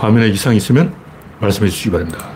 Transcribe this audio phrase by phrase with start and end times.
[0.00, 0.94] 화면에 이상이 있으면
[1.40, 2.26] 말씀해 주시기 바랍니다.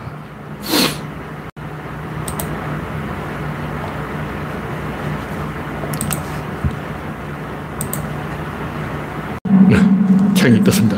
[9.67, 9.77] 네,
[10.35, 10.97] 창이 떴습니다.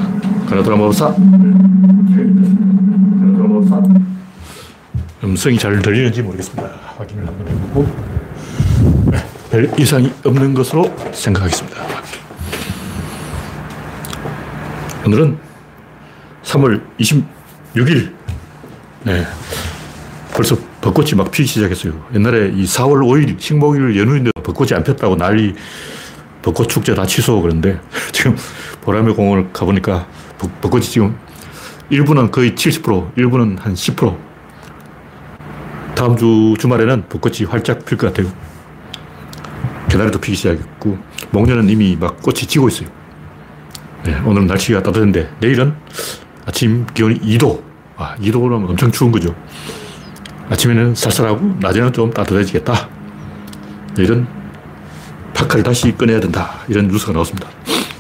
[0.49, 0.75] 가나드라.
[0.75, 1.15] 가나드라 마법사.
[5.23, 6.69] 음성이 잘 들리는지 모르겠습니다.
[6.97, 7.87] 확인을 한번 해보고.
[9.11, 11.77] 네, 별 이상이 없는 것으로 생각하겠습니다.
[15.05, 15.46] 오늘은
[16.47, 18.13] 3월 26일.
[19.03, 19.25] 네.
[20.33, 21.93] 벌써 벚꽃이 막 피기 시작했어요.
[22.13, 25.53] 옛날에 이 4월 5일 식목일 연휴인데 벚꽃이 안 폈다고 난리
[26.41, 27.79] 벚꽃 축제 다 취소 그런데
[28.13, 28.35] 지금
[28.81, 30.07] 보라매 공원을 가보니까
[30.37, 31.17] 벚 꽃이 지금
[31.89, 34.17] 일부는 거의 70%, 일부는 한 10%.
[35.95, 38.31] 다음 주 주말에는 벚꽃이 활짝 필 것 같아요.
[39.89, 40.97] 개나리도 피기 시작했고,
[41.31, 42.89] 목련은 이미 막 꽃이 지고 있어요.
[44.03, 45.73] 네, 오늘은 날씨가 따뜻한데, 내일은
[46.47, 47.61] 아침 기온이 2도.
[47.97, 49.35] 와, 2도면 엄청 추운 거죠.
[50.49, 52.87] 아침에는 쌀쌀하고, 낮에는 좀 따뜻해지겠다.
[53.95, 54.25] 내일은
[55.33, 56.61] 파카를 다시 꺼내야 된다.
[56.69, 57.49] 이런 뉴스가 나왔습니다.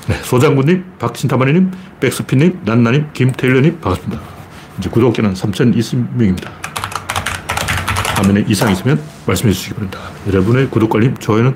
[0.07, 4.23] 네, 소장군님, 박신타마니님, 백스피님, 난나님, 김태일러님, 반갑습니다.
[4.79, 6.49] 이제 구독자는 3,020명입니다.
[8.15, 9.99] 화면에 이상이 있으면 말씀해 주시기 바랍니다.
[10.25, 11.55] 여러분의 구독, 알림, 좋아요는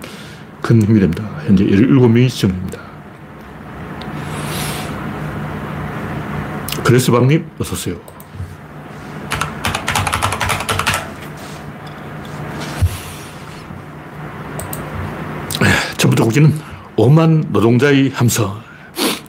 [0.62, 1.24] 큰 힘이 됩니다.
[1.48, 2.91] 현재 17명이 시청 중입니다.
[6.92, 7.96] 그레스방님, 어서오세요.
[15.96, 16.54] 첫 번째 곡지는
[16.98, 18.62] 5만 노동자의 함성.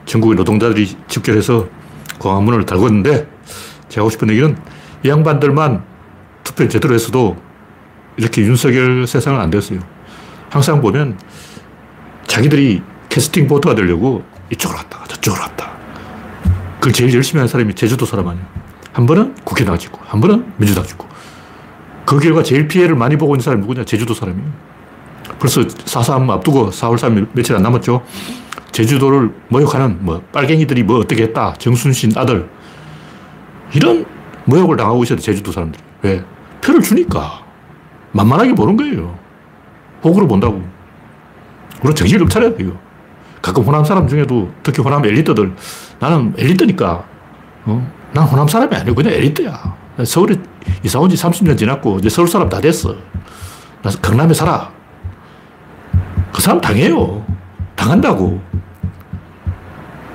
[0.06, 1.68] 전국의 노동자들이 집결해서
[2.18, 3.28] 광화문을 달궜는데
[3.88, 4.58] 제가 하고 싶은 얘기는
[5.04, 5.84] 이 양반들만
[6.42, 7.36] 투표 제대로 했어도
[8.16, 9.78] 이렇게 윤석열 세상은 안 됐어요.
[10.50, 11.16] 항상 보면
[12.26, 15.71] 자기들이 캐스팅 보트가 되려고 이쪽으로 갔다가 저쪽으로 갔다.
[16.82, 18.44] 그걸 제일 열심히 하는 사람이 제주도 사람 아니에요.
[18.92, 21.06] 한 번은 국회당 찍고, 한 번은 민주당 찍고.
[22.04, 23.84] 그 결과 제일 피해를 많이 보고 있는 사람이 누구냐?
[23.84, 24.50] 제주도 사람이에요.
[25.38, 28.02] 벌써 4.3 앞두고 4월 3일 며칠 안 남았죠.
[28.72, 31.54] 제주도를 모욕하는 뭐 빨갱이들이 뭐 어떻게 했다.
[31.56, 32.50] 정순신 아들.
[33.72, 34.04] 이런
[34.46, 35.20] 모욕을 당하고 있어요.
[35.20, 35.80] 제주도 사람들이.
[36.02, 36.24] 왜?
[36.60, 37.44] 표를 주니까.
[38.10, 39.16] 만만하게 보는 거예요.
[40.02, 40.60] 호구로 본다고.
[41.84, 42.76] 우리 정신을 좀 차려야 돼요.
[43.42, 45.52] 가끔 호남 사람 중에도 특히 호남 엘리트들
[45.98, 47.04] 나는 엘리트니까
[47.64, 47.92] 어?
[48.12, 49.76] 난 호남 사람이 아니고 그냥 엘리트야.
[50.04, 50.36] 서울에
[50.84, 52.94] 이사 온 지 30년 지났고 이제 서울 사람 다 됐어.
[53.82, 54.70] 나 강남에 살아.
[56.32, 57.24] 그 사람 당해요.
[57.76, 58.40] 당한다고.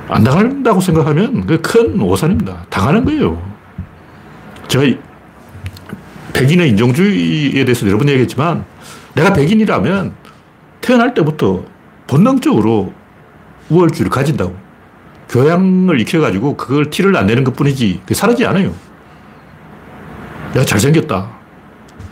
[0.10, 2.66] 안 당한다고 생각하면 그 큰 오산입니다.
[2.70, 3.42] 당하는 거예요.
[4.68, 4.86] 제가
[6.34, 8.64] 백인의 인종주의에 대해서 여러 번 얘기했지만
[9.16, 10.14] 내가 백인이라면
[10.82, 11.64] 태어날 때부터
[12.06, 12.94] 본능적으로
[13.70, 14.56] 우월주의를 가진다고.
[15.30, 18.74] 교양을 익혀가지고 그걸 티를 안 내는 것 뿐이지 그게 사라지지 않아요.
[20.54, 21.30] 내가 잘생겼다.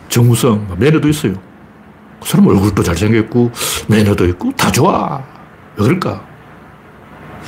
[0.08, 1.34] 정우성, 매너도 있어요.
[2.20, 3.50] 그 사람 얼굴도 잘생겼고,
[3.88, 5.22] 매너도 있고, 다 좋아.
[5.76, 6.24] 왜 그럴까?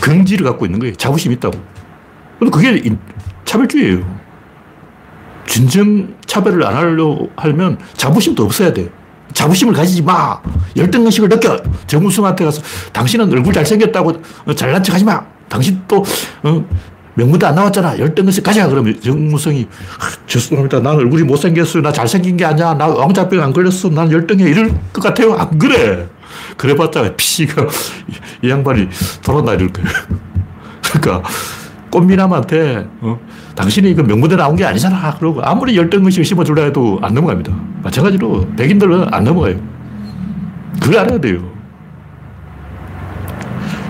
[0.01, 0.95] 긍지를 갖고 있는 거예요.
[0.95, 1.59] 자부심 있다고.
[2.39, 2.97] 근데 그게
[3.45, 4.19] 차별주의예요.
[5.47, 8.91] 진정 차별을 안 하려 하면 자부심도 없어야 돼.
[9.33, 10.41] 자부심을 가지지 마.
[10.77, 11.61] 열등의식을 느껴.
[11.87, 12.63] 정우성한테 가서
[12.93, 14.23] 당신은 얼굴 잘생겼다고
[14.55, 15.23] 잘난 척 하지 마.
[15.49, 16.05] 당신 또
[16.43, 16.65] 어,
[17.15, 17.99] 명문대 안 나왔잖아.
[17.99, 18.69] 열등의식 가자.
[18.69, 19.67] 그러면 정우성이
[20.27, 20.81] 죄송합니다.
[20.81, 21.83] 난 얼굴이 못생겼어요.
[21.83, 22.75] 나 잘생긴 게 아니야.
[22.75, 23.89] 나 왕자병 안 걸렸어.
[23.91, 24.45] 난 열등해.
[24.45, 25.35] 이럴 것 같아요.
[25.35, 26.09] 안 그래.
[26.57, 27.67] 그래봤자 피가
[28.43, 28.89] 이 양반이
[29.23, 29.89] 돌아나 이럴 거예요.
[31.01, 31.29] 그러니까
[31.91, 33.19] 꽃미남한테 어,
[33.59, 35.17] 당신이 이거 명문대 나온 게 아니잖아.
[35.19, 37.53] 그러고 아무리 열등의식을 심어주려 해도 안 넘어갑니다.
[37.83, 39.57] 마찬가지로 백인들은 안 넘어가요.
[40.81, 41.41] 그걸 알아야 돼요.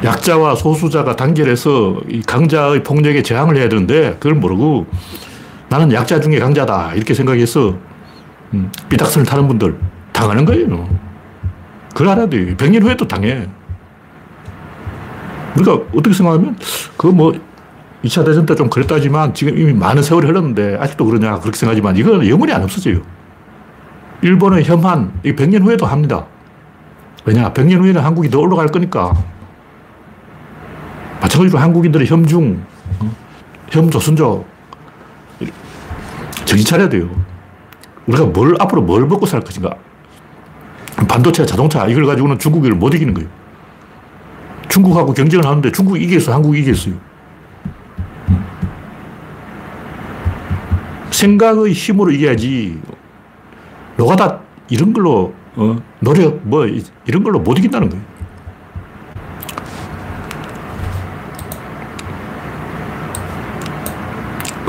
[0.02, 4.86] 약자와 소수자가 단결해서 이 강자의 폭력에 저항을 해야 되는데 그걸 모르고
[5.68, 7.76] 나는 약자 중에 강자다 이렇게 생각해서
[8.54, 9.78] 음, 삐딱선을 타는 분들
[10.12, 10.88] 당하는 거예요.
[11.90, 12.56] 그걸 알아야 돼요.
[12.56, 13.46] 100년 후에도 당해.
[15.56, 16.56] 우리가 어떻게 생각하면
[16.96, 17.47] 그뭐
[18.04, 22.28] 2차 대전 때 좀 그랬다지만 지금 이미 많은 세월이 흘렀는데 아직도 그러냐 그렇게 생각하지만 이거는
[22.28, 23.00] 영원히 안 없어져요.
[24.22, 26.26] 일본의 혐한, 이 100년 후에도 합니다.
[27.24, 27.52] 왜냐?
[27.52, 29.12] 100년 후에는 한국이 더 올라갈 거니까.
[31.20, 32.62] 마찬가지로 한국인들의 혐중,
[33.00, 33.10] 어?
[33.70, 34.46] 혐조선족,
[36.44, 37.08] 정신 차려야 돼요.
[38.06, 39.74] 우리가 뭘, 앞으로 뭘 먹고 살 것인가.
[41.08, 43.28] 반도체, 자동차, 이걸 가지고는 중국을 못 이기는 거예요.
[44.68, 46.94] 중국하고 경쟁을 하는데 중국이 이겼어, 한국이 이겼어요.
[51.18, 52.80] 생각의 힘으로 이겨야지.
[53.96, 56.64] 노가다 이런 걸로, 어, 노력, 뭐,
[57.06, 58.04] 이런 걸로 못 이긴다는 거예요.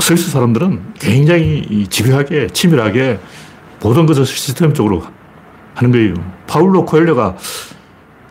[0.00, 3.20] 스위스 사람들은 굉장히 집요하게, 치밀하게
[3.80, 5.04] 모든 것을 시스템적으로
[5.74, 6.14] 하는 거예요.
[6.48, 7.36] 파울로 코엘료가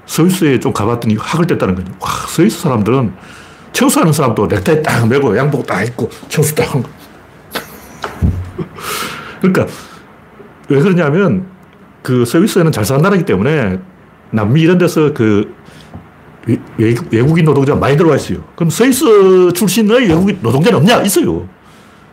[0.05, 1.93] 스위스에 좀 가봤더니 학을 뗐다는 거죠.
[2.01, 3.13] 와, 스위스 사람들은
[3.71, 6.98] 청소하는 사람도 넥타이 딱 메고 양복 딱 입고 청소 딱한 거.
[9.41, 9.67] 그러니까
[10.69, 11.47] 왜 그러냐면
[12.01, 13.79] 그 스위스는 잘 사는 나라이기 때문에
[14.31, 15.53] 남미 이런 데서 그
[16.77, 18.43] 외국인 노동자 많이 들어와 있어요.
[18.55, 21.01] 그럼 스위스 출신의 외국인 노동자는 없냐?
[21.01, 21.47] 있어요.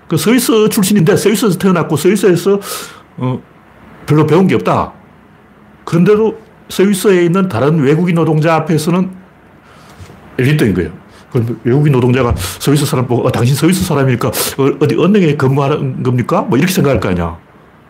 [0.08, 2.60] 그 스위스 출신인데 스위스에서 태어났고 스위스에서
[3.16, 3.42] 어,
[4.06, 4.92] 별로 배운 게 없다.
[5.84, 6.38] 그런데도
[6.68, 9.10] 스위스에 있는 다른 외국인 노동자 앞에서는
[10.38, 10.90] 엘리트인 거예요.
[11.64, 16.42] 외국인 노동자가 스위스 사람 보고, 어, 당신 스위스 사람이니까 어, 어디 은행에 근무하는 겁니까?
[16.42, 17.36] 뭐 이렇게 생각할 거 아니야.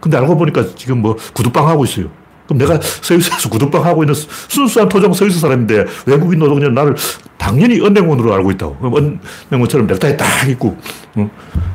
[0.01, 2.07] 근데 알고 보니까 지금 뭐 구두방 하고 있어요.
[2.47, 6.95] 그럼 내가 스위스에서 구두방 하고 있는 순수한 토종 스위스 사람인데 외국인 노동자는 나를
[7.37, 8.77] 당연히 은행원으로 알고 있다고.
[8.77, 9.21] 그럼
[9.51, 10.77] 은행원처럼 넥타이 딱 입고,
[11.17, 11.31] 어?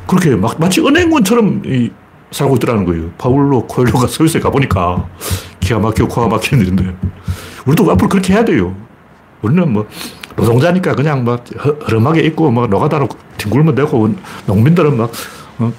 [0.08, 1.92] 그렇게 막, 마치 은행원처럼 이,
[2.32, 3.10] 살고 있더라는 거예요.
[3.18, 5.08] 파울로 코엘로가 스위스에 가보니까
[5.60, 6.96] 기가 막히고 코가 막히는 일인데.
[7.66, 8.76] 우리도 앞으로 그렇게 해야 돼요.
[9.42, 9.88] 우리는 뭐
[10.36, 11.44] 노동자니까 그냥 막
[11.88, 13.08] 허름하게 입고 막 노가다로
[13.38, 14.14] 뒹굴면 되고
[14.46, 15.12] 농민들은 막
[15.60, 15.72] 어?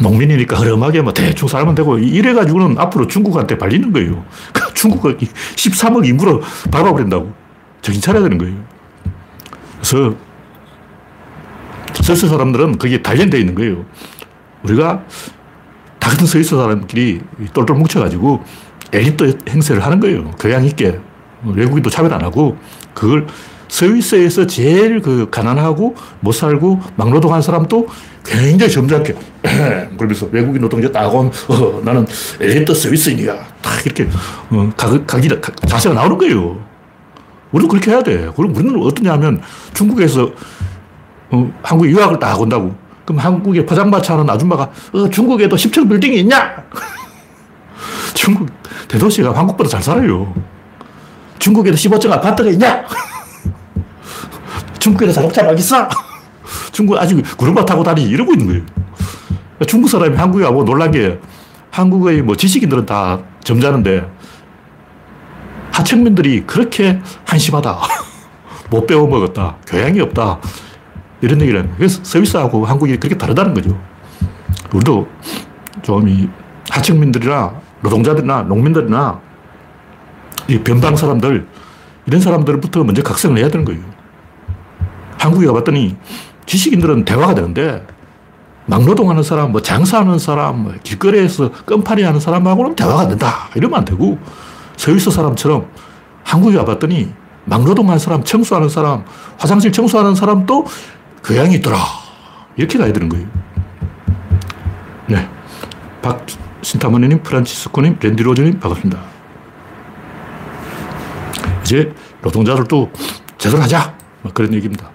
[0.00, 4.24] 농민이니까 허름하게 뭐 대충 살면 되고 이래가지고는 앞으로 중국한테 발리는 거예요.
[4.74, 7.32] 중국을 13억 인구로 밟아버린다고.
[7.80, 8.56] 정신 차려야 되는 거예요.
[9.76, 10.14] 그래서
[12.02, 13.84] 스위스 사람들은 거기에 단련되어 있는 거예요.
[14.62, 15.04] 우리가
[15.98, 17.20] 다 같은 스위스 사람끼리
[17.52, 18.42] 똘똘 뭉쳐가지고
[18.92, 20.30] 엘리트 행세를 하는 거예요.
[20.32, 20.98] 교양 있게.
[21.44, 22.56] 외국인도 차별 안 하고
[22.94, 23.26] 그걸
[23.68, 27.88] 스위스에서 제일 그 가난하고 못 살고 막노동한 사람도
[28.24, 29.14] 굉장히 점잖게
[29.98, 32.06] 그러면서 외국인 노동자 딱 오면 어, 나는
[32.40, 33.34] 엘리트 스위스인이야.
[33.60, 34.08] 딱 이렇게
[34.50, 35.28] 어, 각, 각이,
[35.66, 36.58] 자세가 나오는 거예요.
[37.52, 38.30] 우리도 그렇게 해야 돼.
[38.36, 39.42] 그럼 우리는 어떠냐 하면
[39.74, 40.30] 중국에서
[41.30, 42.74] 어, 한국에 유학을 딱 온다고.
[43.04, 46.64] 그럼 한국에 포장마차 하는 아줌마가 어, 중국에도 10층 빌딩이 있냐?
[48.14, 48.48] 중국
[48.88, 50.32] 대도시가 한국보다 잘 살아요.
[51.44, 52.86] 중국에도 15층 아파트가 있냐?
[54.80, 55.86] 중국에도 자동차 막 있어?
[56.72, 58.62] 중국 아직 구름바 타고 다니 이러고 있는 거예요.
[59.66, 61.20] 중국 사람이 한국에 와보 놀란 게
[61.70, 64.10] 한국의 뭐 지식인들은 다 점잖은데
[65.70, 67.78] 하층민들이 그렇게 한심하다.
[68.70, 69.56] 못 배워 먹었다.
[69.66, 70.40] 교양이 없다.
[71.20, 71.70] 이런 얘기를 해요.
[71.76, 73.78] 그래서 서비스하고 한국이 그렇게 다르다는 거죠.
[74.72, 75.06] 우리도
[75.82, 76.26] 좀 이
[76.70, 77.52] 하층민들이나
[77.82, 79.20] 노동자들이나 농민들이나
[80.48, 81.46] 이 변방 사람들,
[82.06, 83.80] 이런 사람들부터 먼저 각성을 해야 되는 거예요.
[85.18, 85.96] 한국에 가봤더니
[86.46, 87.86] 지식인들은 대화가 되는데
[88.66, 93.48] 막노동하는 사람, 뭐 장사하는 사람, 뭐 길거리에서 껌파리 하는 사람하고는 대화가 안 된다.
[93.54, 94.18] 이러면 안 되고
[94.76, 95.68] 서울서 사람처럼
[96.24, 97.12] 한국에 와봤더니
[97.44, 99.04] 막노동하는 사람, 청소하는 사람,
[99.38, 100.66] 화장실 청소하는 사람도
[101.22, 101.78] 교양이 있더라.
[102.56, 103.26] 이렇게 가야 되는 거예요.
[105.06, 105.28] 네.
[106.00, 109.13] 박신타머니님, 프란치스코님, 랜디로저님, 반갑습니다.
[111.74, 111.92] 이제
[112.22, 112.90] 노동자들도
[113.36, 113.94] 제대로 하자.
[114.22, 114.88] 뭐 그런 얘기입니다.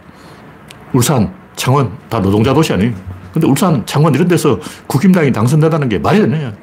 [0.94, 2.94] 울산, 창원 다 노동자 도시 아니에요.
[3.34, 6.54] 근데 울산, 창원 이런 데서 국힘당이 당선되다는 게 말이 되냐.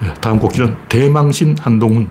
[0.00, 2.10] 네, 다음 곡기는 대망신 한동훈.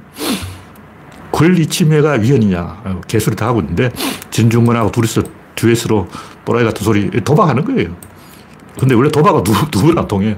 [1.31, 3.01] 권리 침해가 위헌이냐.
[3.07, 3.91] 개소리 다 하고 있는데
[4.31, 5.21] 진중권하고 둘이서
[5.55, 6.07] 듀엣으로
[6.43, 7.95] 또라이 같은 소리 도박하는 거예요.
[8.79, 10.35] 근데 원래 도박은 누, 누구나 안 통해요.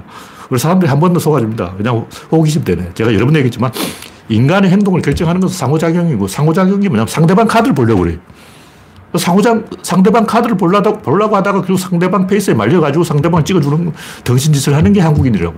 [0.50, 1.74] 우리 사람들이 한 번 더 속아줍니다.
[1.78, 2.92] 왜냐하면 호기심 때문에.
[2.94, 3.72] 제가 여러 번 얘기했지만
[4.28, 8.18] 인간의 행동을 결정하는 것은 상호작용이고 상호작용이 뭐냐면 상대방 카드를 보려고 그래요.
[9.16, 13.92] 상호작, 상대방 카드를 보려다, 보려고 하다가 결국 상대방 페이스에 말려가지고 상대방을 찍어주는
[14.24, 15.56] 덩신짓을 하는 게 한국인이라고.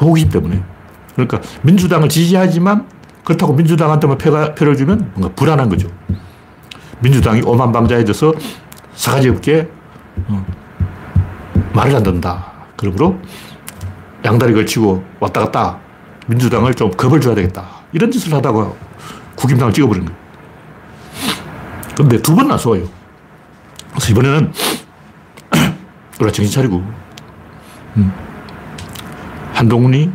[0.00, 0.62] 호기심 때문에.
[1.14, 2.86] 그러니까 민주당을 지지하지만
[3.24, 5.88] 그렇다고 민주당한테만 표가, 표를 주면 뭔가 불안한 거죠.
[7.00, 8.32] 민주당이 오만방자해져서
[8.94, 9.68] 사가지 없게
[10.28, 10.44] 어,
[11.74, 12.52] 말을 안 듣는다.
[12.76, 13.18] 그러므로
[14.24, 15.78] 양다리 걸치고 왔다 갔다
[16.30, 17.66] 민주당을 좀 겁을 줘야 되겠다.
[17.92, 18.72] 이런 짓을 하다가
[19.34, 20.20] 국임당을 찍어버린 거예요.
[21.96, 22.88] 근데 두 번나 쏘아요.
[23.90, 24.52] 그래서 이번에는
[26.20, 26.84] 우리가 정신 차리고
[27.96, 28.12] 음,
[29.52, 30.10] 한동훈이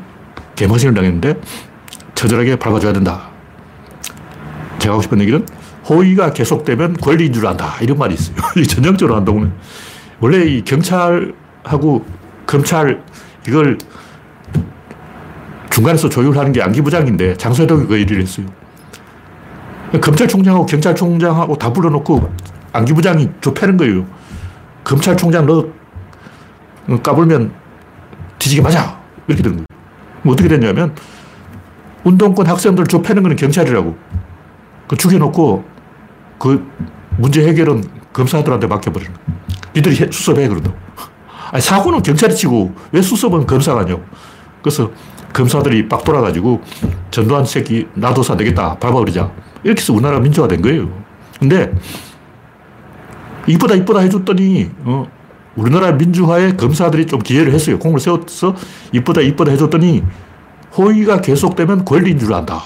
[0.55, 1.39] 개망신을 당했는데
[2.15, 3.29] 처절하게 밟아줘야 된다.
[4.79, 5.45] 제가 하고 싶은 얘기는
[5.88, 7.75] 호의가 계속되면 권리인 줄 안다.
[7.81, 8.38] 이런 말이 있어요.
[8.67, 9.51] 전형적으로 한동훈은.
[10.22, 12.05] 원래 이 경찰하고
[12.48, 13.03] 검찰
[13.48, 13.77] 이걸
[15.75, 18.46] 중간에서 조율하는 게 안기부장인데 장소해동이 그 일을 했어요.
[20.00, 22.32] 검찰총장하고 경찰총장하고 다 불러놓고
[22.72, 24.05] 안기부장이 좁혀는 거예요.
[24.86, 25.67] 검찰총장 너
[27.03, 27.51] 까불면
[28.39, 28.98] 뒤지게 맞아.
[29.27, 29.65] 이렇게 된 거예요.
[30.22, 30.96] 뭐 어떻게 됐냐면
[32.05, 33.98] 운동권 학생들 좁혀는 거는 경찰이라고.
[34.88, 35.65] 그 죽여놓고
[36.39, 36.65] 그
[37.17, 39.39] 문제 해결은 검사들한테 맡겨버리는 거예요.
[39.75, 40.77] 니들이 수습해, 그러다고.
[41.51, 44.05] 아니, 사고는 경찰이 치고 왜 수습은 검사가 하냐고.
[44.62, 44.89] 그래서
[45.36, 46.62] 검사들이 빡 돌아가지고
[47.12, 48.77] 전두환 새끼 놔둬서 안 되겠다.
[48.80, 49.30] 밟아버리자.
[49.63, 50.89] 이렇게 해서 우리나라 민주화된 거예요.
[51.39, 51.74] 근데
[53.46, 55.06] 이쁘다 이쁘다 해줬더니 어,
[55.58, 57.77] 우리나라 민주화에 검사들이 좀 기회를 했어요.
[57.77, 58.56] 공을 세워서
[58.94, 60.04] 이쁘다 이쁘다 해줬더니
[60.77, 62.62] 호의가 계속되면 권리인 줄 안다.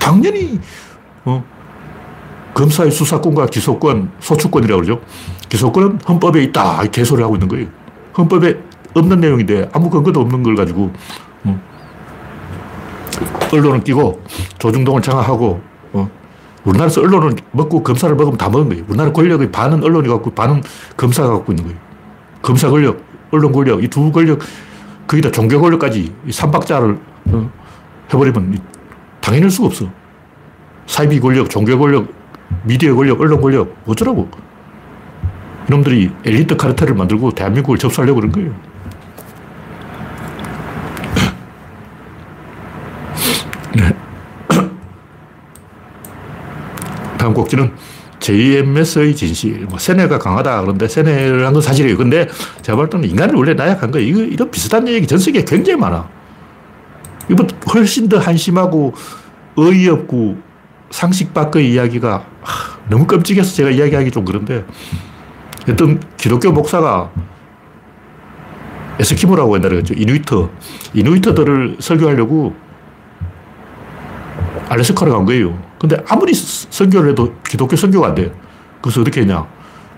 [0.00, 0.60] 당연히
[1.24, 1.44] 어,
[2.54, 5.00] 검사의 수사권과 기소권, 소추권이라고 그러죠.
[5.48, 6.82] 기소권은 헌법에 있다.
[6.90, 7.68] 개소를 하고 있는 거예요.
[8.18, 8.56] 헌법에
[8.94, 10.90] 없는 내용인데 아무 근거도 없는 걸 가지고
[11.44, 11.60] 어,
[13.52, 14.22] 언론을 끼고
[14.58, 15.60] 조중동을 장악하고
[15.92, 16.10] 어,
[16.64, 18.84] 우리나라에서 언론을 먹고 검사를 먹으면 다 먹은 거예요.
[18.88, 20.62] 우리나라 권력의 반은 언론이 갖고 반은
[20.96, 21.78] 검사가 갖고 있는 거예요.
[22.42, 23.00] 검사 권력,
[23.30, 24.40] 언론 권력, 이 두 권력,
[25.06, 27.50] 거기다 종교 권력까지 삼박자를 어,
[28.12, 28.60] 해버리면
[29.20, 29.88] 당연할 수가 없어.
[30.86, 32.08] 사이비 권력, 종교 권력,
[32.64, 34.28] 미디어 권력, 언론 권력, 어쩌라고.
[35.68, 38.50] 이놈들이 엘리트 카르텔을 만들고 대한민국을 접수하려고 그런 거예요.
[38.50, 38.56] 네.
[47.18, 47.72] 다음 곡지는
[48.18, 49.66] JMS의 진실.
[49.68, 50.62] 뭐 세뇌가 강하다.
[50.62, 51.96] 그런데 세뇌를 한 건 사실이에요.
[51.96, 52.28] 근데
[52.62, 54.06] 제가 볼 때는 인간이 원래 나약한 거예요.
[54.08, 56.08] 이거, 이런 비슷한 얘기 전 세계에 굉장히 많아.
[57.28, 58.94] 이거 훨씬 더 한심하고
[59.56, 60.36] 어이없고
[60.90, 64.64] 상식 밖의 이야기가 하, 너무 끔찍해서 제가 이야기하기 좀 그런데
[65.68, 67.10] 어떤 기독교 목사가
[68.98, 69.94] 에스키모라고 옛날에 그랬죠.
[69.94, 70.50] 이누이터.
[70.94, 72.54] 이누이터들을 설교하려고
[74.68, 75.58] 알래스카로 간 거예요.
[75.78, 78.32] 근데 아무리 선교를 해도 기독교 선교가 안 돼.
[78.80, 79.46] 그래서 어떻게 했냐.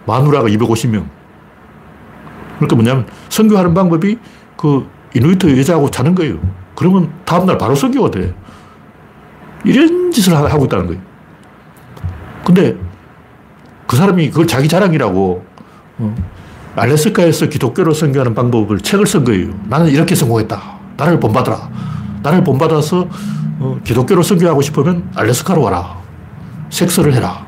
[0.06, 1.06] 마누라가 250명.
[2.56, 4.18] 그러니까 뭐냐면 선교하는 방법이
[4.56, 6.38] 그 이누이트 여자하고 자는 거예요.
[6.75, 8.34] 그러면 다음날 바로 선교가 돼.
[9.64, 11.00] 이런 짓을 하고 있다는 거예요.
[12.44, 12.76] 근데
[13.87, 15.44] 그 사람이 그걸 자기 자랑이라고
[15.98, 16.14] 어,
[16.76, 19.50] 알래스카에서 기독교로 선교하는 방법을 책을 쓴 거예요.
[19.68, 20.78] 나는 이렇게 성공했다.
[20.96, 21.70] 나를 본받아라.
[22.22, 23.08] 나를 본받아서
[23.58, 25.98] 어, 기독교로 선교하고 싶으면 알래스카로 와라.
[26.70, 27.46] 섹스를 해라.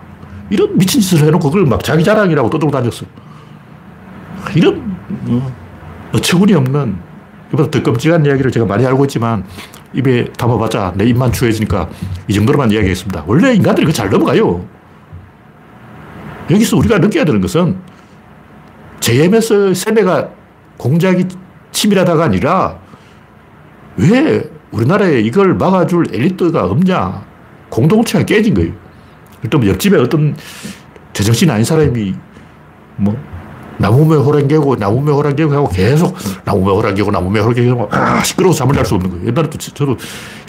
[0.49, 3.07] 이런 미친 짓을 해놓고 그걸 막 자기 자랑이라고 떠들고 다녔어.
[4.55, 4.97] 이런
[5.29, 5.53] 어,
[6.15, 6.97] 어처구니 없는
[7.53, 9.45] 이보다 더 끔찍한 이야기를 제가 많이 알고 있지만
[9.93, 11.89] 입에 담아봤자 내 입만 추해지니까
[12.29, 13.25] 이 정도로만 이야기하겠습니다.
[13.27, 14.65] 원래 인간들이 그 잘 넘어가요.
[16.51, 17.77] 여기서 우리가 느껴야 되는 것은
[19.01, 20.31] JMS 세뇌가
[20.77, 21.27] 공작이
[21.71, 22.79] 치밀하다가 아니라
[23.97, 27.25] 왜 우리나라에 이걸 막아줄 엘리트가 없냐.
[27.69, 28.73] 공동체가 깨진 거예요.
[29.43, 30.37] 일단 옆집에 어떤
[31.13, 32.15] 제정신 아닌 사람이
[32.97, 33.17] 뭐
[33.79, 38.95] 나무매 호랑개고 나무매 호랑개고 하고 계속 나무매 호랑개고 나무매 호랑개고 아 시끄러워 잠을 잘 수
[38.95, 39.27] 없는 거예요.
[39.27, 39.97] 옛날에 또 저도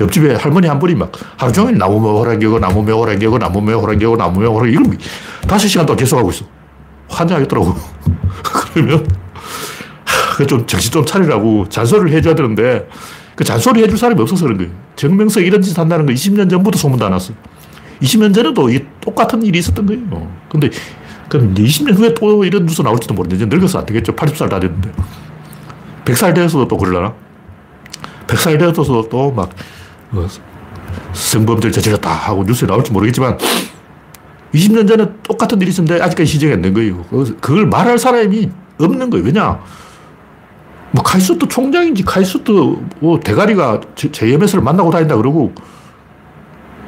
[0.02, 4.72] 옆집에 할머니 한 분이 막 하루 종일 나무매 호랑개고 나무매 호랑개고 나무매 호랑개고 나무매 호랑개
[4.72, 4.98] 이걸
[5.48, 6.44] 다섯 시간 동안 계속 하고 있어.
[7.08, 7.74] 환장하겠더라고.
[8.74, 9.08] 그러면
[10.48, 12.88] 좀 정신 좀 차리라고 잔소리를 해줘야 되는데
[13.36, 14.72] 그 잔소리 해줄 사람이 없어서 그런 거예요.
[14.96, 17.34] 정명석 이런 짓 한다는 거 20년 전부터 소문도 안 났어.
[18.02, 20.32] 20년 전에도 이 똑같은 일이 있었던 거예요.
[20.50, 20.70] 근데
[21.30, 24.14] 그럼 20년 후에 또 이런 뉴스 나올지도 모르는데 이제 늙어서 안 되겠죠.
[24.16, 24.92] 80살 다 됐는데.
[26.06, 27.14] 100살 되어서도 또 그러려나?
[28.28, 29.50] 100살 되어서도 또막
[30.14, 30.28] 어,
[31.14, 33.38] 성범죄를 저질렀다 하고 뉴스에 나올지 모르겠지만
[34.54, 37.06] 20년 전에 똑같은 일이 있었는데 아직까지 시정이 안 된 거예요.
[37.40, 39.26] 그걸 말할 사람이 없는 거예요.
[39.26, 39.60] 왜냐?
[40.92, 42.52] 뭐 카이스트 총장인지 카이스트
[43.00, 45.54] 뭐 대가리가 JMS를 만나고 다닌다 그러고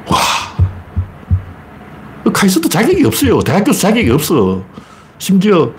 [0.06, 0.18] 와
[2.32, 3.40] 카이스트 자격이 없어요.
[3.40, 4.62] 대학 교수 자격이 없어.
[5.18, 5.72] 심지어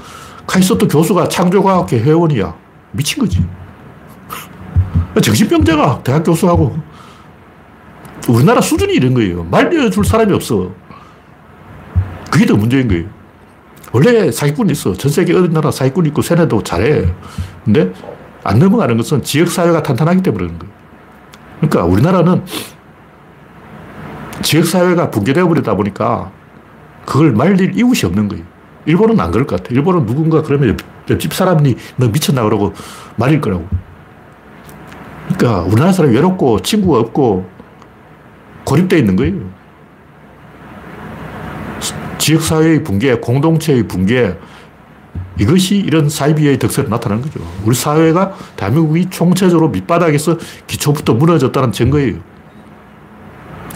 [0.48, 2.56] 카이스트 교수가 창조과학회 회원이야.
[2.92, 3.44] 미친 거지.
[5.22, 6.76] 정신병자가 대학 교수하고
[8.28, 9.44] 우리나라 수준이 이런 거예요.
[9.44, 10.72] 말려줄 사람이 없어.
[12.32, 13.06] 그게 더 문제인 거예요.
[13.92, 14.94] 원래 사기꾼이 있어.
[14.94, 17.14] 전 세계 어느 나라 사기꾼 있고 세뇌도 잘해.
[17.64, 17.94] 근데
[18.46, 20.74] 안 넘어가는 것은 지역사회가 탄탄하기 때문에 그런 거예요.
[21.60, 22.44] 그러니까 우리나라는
[24.44, 26.32] 지역사회가 붕괴되어 버리다 보니까
[27.08, 28.44] 그걸 말릴 이웃이 없는 거예요.
[28.86, 29.74] 일본은 안 그럴 것 같아.
[29.74, 30.78] 일본은 누군가 그러면
[31.10, 32.74] 옆, 집 사람이 너 미쳤나 그러고
[33.16, 33.68] 말릴 거라고.
[35.28, 37.50] 그러니까 우리나라 사람이 외롭고 친구가 없고
[38.64, 39.38] 고립되어 있는 거예요.
[42.20, 44.38] 지역사회의 붕괴, 공동체의 붕괴,
[45.40, 47.40] 이것이 이런 사이비의 덕설에 나타나는 거죠.
[47.64, 50.38] 우리 사회가 대한민국이 총체적으로 밑바닥에서
[50.68, 52.16] 기초부터 무너졌다는 증거예요.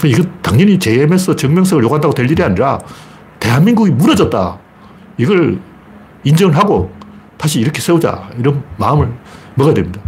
[0.06, 2.80] 이거 당연히 JMS 정명석을 요구한다고 될 일이 아니라
[3.40, 4.58] 대한민국이 무너졌다.
[5.18, 5.60] 이걸
[6.24, 6.92] 인정을 하고
[7.38, 8.30] 다시 이렇게 세우자.
[8.38, 9.12] 이런 마음을
[9.56, 10.02] 먹어야 됩니다.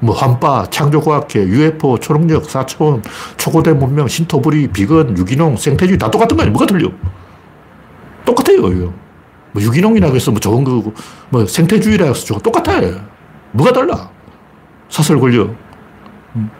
[0.00, 3.02] 뭐 환빠, 창조과학회, UFO, 초능력, 사촌,
[3.36, 6.52] 초고대 문명, 신토부리, 비건, 유기농, 생태주의 다 똑같은 거 아니야?
[6.52, 6.88] 뭐가 틀려?
[8.24, 8.92] 똑같아요, 이거.
[9.52, 10.92] 뭐 유기농이라고 해서 뭐 좋은 거고,
[11.30, 12.80] 뭐 생태주의라고 해서 좋은 똑같아.
[13.52, 14.10] 뭐가 달라?
[14.88, 15.48] 사설 걸려.
[16.36, 16.50] 음.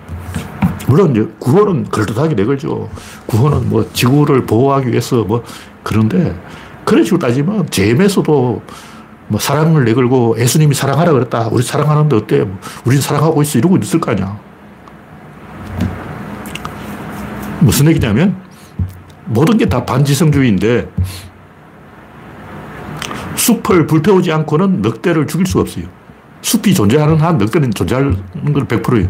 [0.87, 2.89] 물론 이제 구호는 그럴듯하게 내걸죠.
[3.27, 5.43] 구호는 뭐 지구를 보호하기 위해서 뭐
[5.83, 6.35] 그런데
[6.85, 8.63] 그런 식으로 따지면 제임에서도
[9.29, 11.49] 뭐 사랑을 내걸고 예수님이 사랑하라 그랬다.
[11.53, 12.45] 우리 사랑하는데 어때?
[12.45, 13.59] 뭐 우린 사랑하고 있어.
[13.59, 14.39] 이러고 있을 거 아니야.
[17.61, 18.37] 무슨 얘기냐면
[19.27, 20.89] 모든 게 다 반지성주의인데
[23.49, 25.87] 숲을 불태우지 않고는 늑대를 죽일 수가 없어요.
[26.43, 28.15] 숲이 존재하는 한 늑대는 존재하는
[28.53, 29.09] 건 100%예요.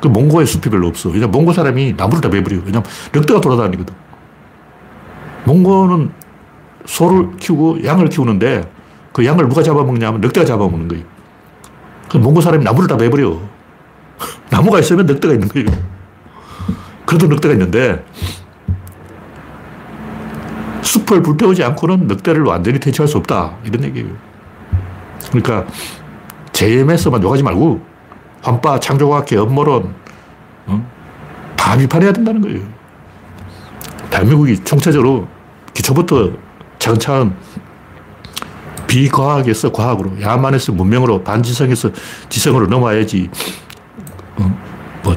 [0.00, 1.08] 그 몽고에 숲이 별로 없어.
[1.08, 2.62] 왜냐면 몽고 사람이 나무를 다 베버려요.
[2.64, 3.94] 왜냐면 늑대가 돌아다니거든.
[5.44, 6.12] 몽고는
[6.86, 8.70] 소를 키우고 양을 키우는데
[9.12, 11.04] 그 양을 누가 잡아먹냐면 늑대가 잡아먹는 거예요.
[12.08, 13.36] 그 몽고 사람이 나무를 다 베버려.
[14.50, 15.66] 나무가 있으면 늑대가 있는 거예요.
[17.04, 18.04] 그래도 늑대가 있는데
[20.82, 23.56] 숲을 불태우지 않고는 늑대를 완전히 퇴치할 수 없다.
[23.64, 24.08] 이런 얘기예요.
[25.28, 25.66] 그러니까
[26.52, 27.80] JMS만 욕하지 말고
[28.42, 29.94] 환빠, 창조과학계, 업무론
[30.66, 30.90] 어?
[31.56, 32.60] 다 비판해야 된다는 거예요.
[34.10, 35.28] 대한민국이 총체적으로
[35.74, 36.30] 기초부터
[36.78, 37.34] 차근차근
[38.86, 41.90] 비과학에서 과학으로, 야만에서 문명으로, 반지성에서
[42.28, 43.30] 지성으로 넘어야지,
[44.36, 44.58] 어,
[45.04, 45.16] 뭐,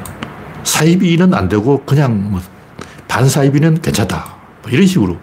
[0.62, 2.40] 사이비는 안 되고, 그냥 뭐,
[3.08, 4.36] 반사이비는 괜찮다.
[4.62, 5.16] 뭐 이런 식으로.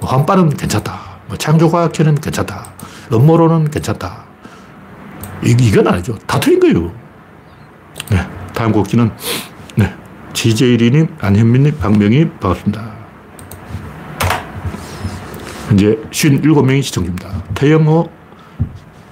[0.00, 0.98] 뭐 환빠는 괜찮다.
[1.26, 2.70] 뭐 창조과학회는 괜찮다.
[3.12, 4.24] 음모론은 괜찮다.
[5.44, 6.16] 이, 이건 아니죠.
[6.26, 6.92] 다 틀린 거예요.
[8.10, 8.26] 네.
[8.54, 9.10] 다음 곡지는,
[9.76, 9.94] 네.
[10.32, 12.92] GJ리님, 안현민님, 박명희, 반갑습니다.
[15.68, 17.28] 현재 57명이 시청 중입니다.
[17.54, 18.08] 태영호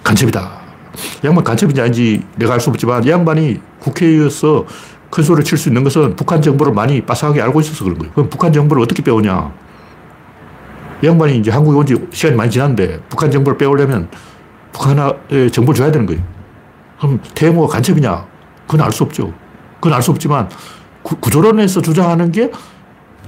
[0.02, 0.57] 간첩이다.
[1.25, 4.64] 양반 간첩인지 아닌지 내가 알 수 없지만 이 양반이 국회의원서
[5.11, 8.12] 큰 소리를 칠 수 있는 것은 북한 정보를 많이 빠삭하게 알고 있어서 그런 거예요.
[8.14, 9.52] 그럼 북한 정보를 어떻게 빼오냐?
[11.03, 14.09] 이 양반이 이제 한국에 온 지 시간이 많이 지났는데 북한 정보를 빼오려면
[14.73, 16.23] 북한에 정보를 줘야 되는 거예요.
[16.99, 18.26] 그럼 태영호가 간첩이냐?
[18.67, 19.32] 그건 알 수 없죠.
[19.76, 20.49] 그건 알 수 없지만
[21.02, 22.50] 구, 구조론에서 주장하는 게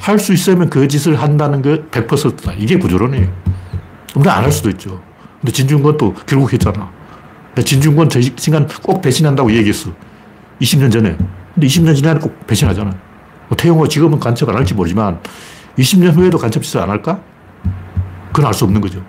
[0.00, 2.52] 할 수 있으면 그 짓을 한다는 게 100%다.
[2.56, 3.26] 이게 구조론이에요.
[4.14, 5.02] 우리는 안할 수도 있죠.
[5.40, 6.88] 근데 진중권도 결국 했잖아.
[7.64, 9.90] 진중권 저 순간 꼭 배신한다고 얘기했어.
[10.60, 11.16] 20년 전에.
[11.52, 12.90] 근데 20년 지나면 꼭 배신하잖아.
[13.48, 15.18] 뭐 태용호 지금은 간첩 안 할지 모르지만
[15.76, 17.18] 20년 후에도 간첩 짓을 안 할까?
[18.38, 19.02] 그건 알 수 없는 거죠.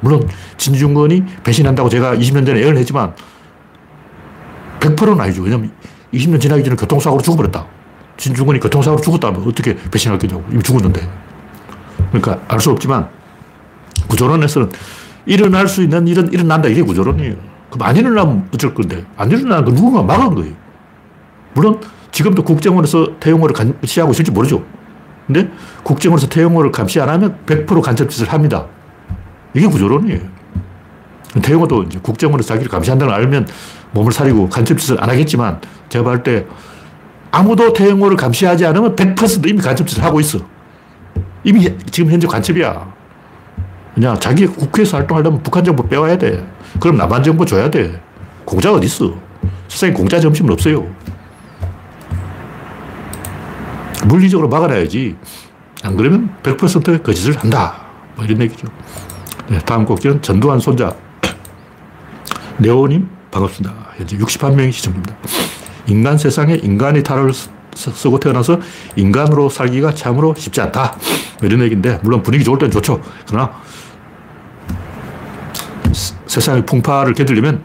[0.00, 3.14] 물론 진중권이 배신한다고 제가 20년 전에 예언을 했지만
[4.80, 5.42] 100%는 아니죠.
[5.42, 5.70] 왜냐면
[6.14, 7.66] 20년 지나기 전에 교통사고로 죽어버렸다.
[8.16, 10.42] 진중권이 교통사고로 죽었다면 어떻게 배신할 거냐고.
[10.50, 11.06] 이미 죽었는데.
[12.12, 13.10] 그러니까 알 수 없지만
[14.08, 14.72] 구조론에서는
[15.26, 16.68] 일어날 수 있는 일은 일어난다.
[16.68, 17.34] 이게 구조론이에요.
[17.70, 19.04] 그럼 안 일어나면 어쩔 건데.
[19.18, 20.54] 안 일어나는 건 누군가 막은 거예요.
[21.52, 21.78] 물론
[22.10, 24.64] 지금도 국정원에서 태용호를 감시하고 있을지 모르죠.
[25.26, 25.50] 근데
[25.82, 28.66] 국정원에서 태용호를 감시 안 하면 100% 간첩짓을 합니다.
[29.54, 30.20] 이게 구조론이에요.
[31.42, 33.48] 태용호도 이제 국정원에서 자기를 감시한다는 걸 알면
[33.92, 36.46] 몸을 사리고 간첩짓을 안 하겠지만 제가 볼 때
[37.32, 40.38] 아무도 태영호를 감시하지 않으면 100% 이미 간첩짓을 하고 있어.
[41.44, 42.94] 이미 지금 현재 간첩이야.
[43.94, 46.46] 그냥 자기 국회에서 활동하려면 북한 정보 빼와야 돼.
[46.80, 48.00] 그럼 남한 정보 줘야 돼.
[48.44, 49.12] 공짜 어디 있어?
[49.68, 50.86] 세상에 공짜 점심은 없어요.
[54.04, 55.16] 물리적으로 막아놔야지.
[55.82, 57.86] 안 그러면 100% 거짓을 한다.
[58.14, 58.66] 뭐 이런 얘기죠.
[59.48, 60.94] 네, 다음 곡지는 전두환 손자.
[62.58, 63.74] 네오님, 반갑습니다.
[63.96, 65.16] 현재 61명이 시청 중입니다.
[65.86, 67.32] 인간 세상에 인간이 탈을
[67.74, 68.58] 쓰고 태어나서
[68.96, 70.96] 인간으로 살기가 참으로 쉽지 않다.
[71.40, 73.00] 뭐 이런 얘기인데, 물론 분위기 좋을 땐 좋죠.
[73.26, 73.52] 그러나
[76.26, 77.62] 세상의 풍파를 견디려면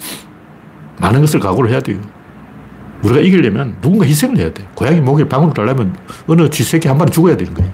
[1.00, 2.00] 많은 것을 각오를 해야 돼요.
[3.04, 4.68] 우리가 이기려면 누군가 희생을 해야 돼.
[4.76, 5.96] 고양이 목에 방울을 달려면
[6.28, 7.72] 어느 쥐새끼 한 마리 죽어야 되는 거예요.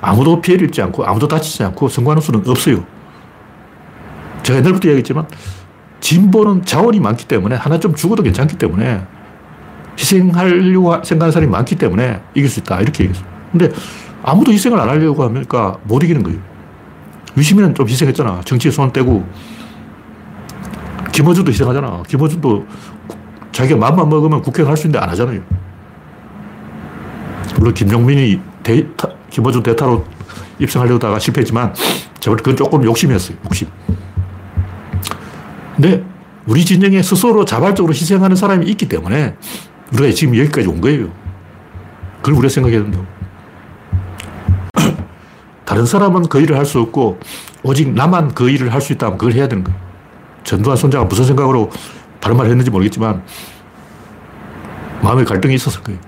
[0.00, 2.84] 아무도 피해를 입지 않고 아무도 다치지 않고 성공하는 수는 없어요.
[4.42, 5.26] 제가 옛날부터 얘기했지만
[6.00, 9.02] 진보는 자원이 많기 때문에 하나 좀 죽어도 괜찮기 때문에
[9.98, 12.80] 희생하려고 생각하는 사람이 많기 때문에 이길 수 있다.
[12.80, 13.28] 이렇게 얘기했어요.
[13.50, 13.72] 근데
[14.22, 16.38] 아무도 희생을 안 하려고 하니까 못 이기는 거예요.
[17.36, 18.42] 유시민은 좀 희생했잖아.
[18.44, 19.26] 정치에 손 떼고.
[21.12, 22.02] 김어준도 희생하잖아.
[22.06, 22.66] 김어준도
[23.56, 25.40] 자기가 마음만 먹으면 국회의원 할 수 있는데 안 하잖아요.
[27.58, 30.04] 물론 김용민이 대 타, 김어준 대타로
[30.58, 31.74] 입성하려다가 실패했지만
[32.20, 33.38] 제가 그건 조금 욕심이었어요.
[33.46, 33.68] 욕심.
[35.74, 36.04] 근데
[36.46, 39.34] 우리 진영에 스스로 자발적으로 희생하는 사람이 있기 때문에
[39.94, 41.08] 우리가 지금 여기까지 온 거예요.
[42.18, 43.06] 그걸 우리가 생각해야 된다고.
[45.64, 47.20] 다른 사람은 그 일을 할 수 없고
[47.62, 49.78] 오직 나만 그 일을 할 수 있다면 그걸 해야 되는 거예요.
[50.44, 51.70] 전두환 손자가 무슨 생각으로
[52.26, 53.22] 바른 말을 했는지 모르겠지만
[55.00, 56.00] 마음에 갈등이 있었을 거예요.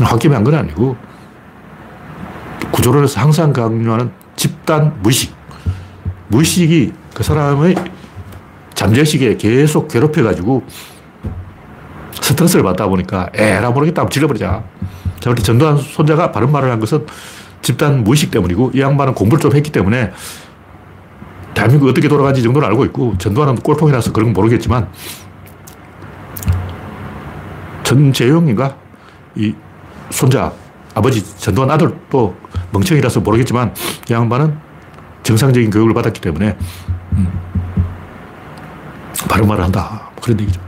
[0.00, 0.96] 홧김에 한건 아니고
[2.72, 5.36] 구조론에서 항상 강조하는 집단 무의식.
[6.28, 7.74] 무의식이 그 사람의
[8.72, 10.64] 잠재의식에 계속 괴롭혀가지고
[12.22, 14.64] 스트레스를 받다 보니까 에라 모르겠다 하고 질러버리자.
[15.20, 17.04] 자, 우리 전두환 손자가 바른 말을 한 것은
[17.60, 20.12] 집단 무의식 때문이고 이 양반은 공부를 좀 했기 때문에
[21.56, 24.90] 대한민국 어떻게 돌아가는지 정도는 알고 있고 전두환은 꼴통이라서 그런 건 모르겠지만
[27.82, 28.76] 전재용인가?
[29.36, 29.54] 이
[30.10, 30.52] 손자,
[30.94, 32.36] 아버지 전두환 아들도
[32.72, 33.74] 멍청이라서 모르겠지만
[34.08, 34.58] 이 양반은
[35.22, 36.58] 정상적인 교육을 받았기 때문에
[37.12, 37.40] 음,
[39.26, 40.10] 바른 말을 한다.
[40.20, 40.60] 그런 얘기죠.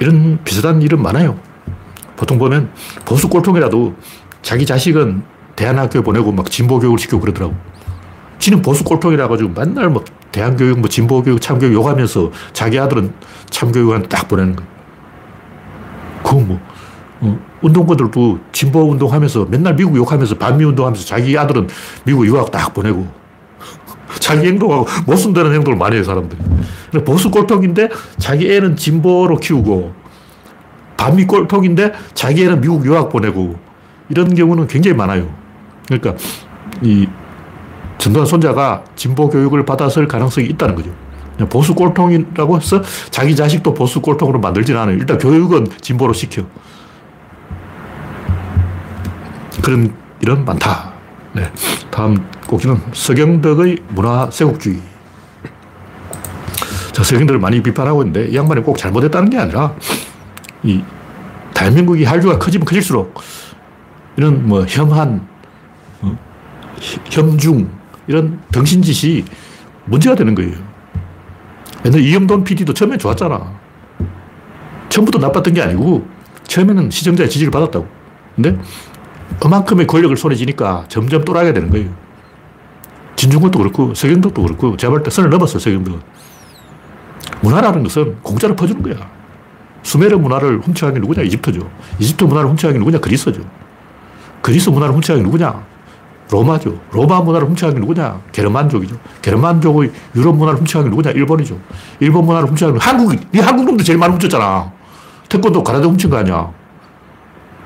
[0.00, 1.38] 이런 비슷한 일은 많아요.
[2.16, 2.72] 보통 보면
[3.04, 3.94] 보수 꼴통이라도
[4.40, 5.22] 자기 자식은
[5.54, 7.69] 대안학교에 보내고 막 진보 교육을 시키고 그러더라고.
[8.40, 13.12] 지는 보수 꼴통이라 가지고 맨날 뭐 대안교육, 뭐 진보교육, 참교육 욕하면서 자기 아들은
[13.50, 14.70] 참교육한테 딱 보내는 거예요.
[16.22, 16.60] 그건 뭐,
[17.20, 21.68] 어, 운동권들도 진보 운동하면서 맨날 미국 욕하면서 반미 운동하면서 자기 아들은
[22.04, 23.06] 미국 유학 딱 보내고
[24.18, 26.40] 자기 행동하고 모순되는 행동을 많이 해요, 사람들이.
[27.04, 29.92] 보수 꼴통인데 자기 애는 진보로 키우고
[30.96, 33.56] 반미 꼴통인데 자기 애는 미국 유학 보내고
[34.08, 35.28] 이런 경우는 굉장히 많아요.
[35.86, 36.14] 그러니까
[36.82, 37.06] 이
[38.00, 40.90] 전두환 손자가 진보 교육을 받았을 가능성이 있다는 거죠.
[41.48, 44.96] 보수 꼴통이라고 해서 자기 자식도 보수 꼴통으로 만들진 않아요.
[44.96, 46.42] 일단 교육은 진보로 시켜.
[49.62, 50.92] 그런 일은 많다.
[51.34, 51.50] 네.
[51.90, 54.80] 다음 꼭지는 서경덕의 문화 세국주의.
[56.92, 59.74] 자, 서경덕을 많이 비판하고 있는데 이 양반이 꼭 잘못했다는 게 아니라
[60.62, 60.82] 이
[61.54, 63.20] 대한민국이 한류가 커지면 커질수록
[64.16, 65.26] 이런 뭐 형한,
[66.02, 66.18] 어?
[67.04, 67.79] 형중
[68.10, 69.24] 이런 등신짓이
[69.84, 70.56] 문제가 되는 거예요.
[71.86, 73.52] 옛날 이영돈 PD도 처음에 좋았잖아.
[74.88, 76.08] 처음부터 나빴던 게 아니고
[76.42, 77.86] 처음에는 시청자의 지지를 받았다고.
[78.34, 78.58] 근데
[79.38, 81.88] 그만큼의 권력을 손에 쥐니까 점점 또라게 되는 거예요.
[83.14, 86.00] 진중권도 그렇고 서경덕도 그렇고 제가 볼때 선을 넘었어 서경덕은.
[87.42, 89.08] 문화라는 것은 공짜로 퍼주는 거야.
[89.84, 91.22] 수메르 문화를 훔쳐간 게 누구냐?
[91.22, 91.70] 이집트죠.
[92.00, 92.98] 이집트 문화를 훔쳐간 게 누구냐?
[92.98, 93.40] 그리스죠.
[94.42, 95.69] 그리스 문화를 훔쳐간 게 누구냐?
[96.30, 96.78] 로마죠.
[96.92, 98.20] 로마 문화를 훔쳐간 게 누구냐?
[98.32, 98.96] 게르만족이죠.
[99.20, 101.10] 게르만족의 유럽 문화를 훔쳐간 게 누구냐?
[101.10, 101.58] 일본이죠.
[101.98, 104.72] 일본 문화를 훔쳐간 게 한국이, 네 한국 놈도 제일 많이 훔쳤잖아.
[105.28, 106.50] 태권도 가라데 훔친 거 아니야.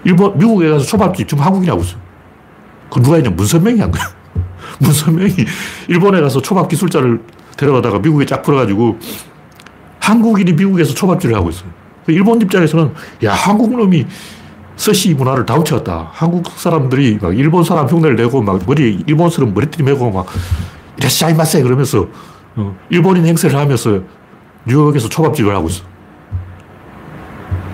[0.05, 1.97] 일본, 미국에 가서 초밥집 지금 한국인이 하고 있어.
[2.91, 3.31] 그 누가 했냐?
[3.31, 4.03] 문선명이 한 거야.
[4.81, 5.35] 문선명이
[5.89, 7.21] 일본에 가서 초밥 기술자를
[7.57, 8.99] 데려가다가 미국에 쫙 풀어가지고
[10.01, 11.69] 한국인이 미국에서 초밥집을 하고 있어요.
[12.05, 12.93] 그 일본 입장에서는
[13.25, 14.07] 야, 한국 놈이
[14.77, 16.11] 서시 문화를 다 훔쳐갔다.
[16.13, 20.27] 한국 사람들이 막 일본 사람 흉내를 내고 막 머리, 일본스러운 머리띠 메고 막
[20.99, 22.07] 이라시아이 마세 그러면서
[22.57, 24.01] 어, 일본인 행세를 하면서
[24.67, 25.85] 뉴욕에서 초밥집을 하고 있어.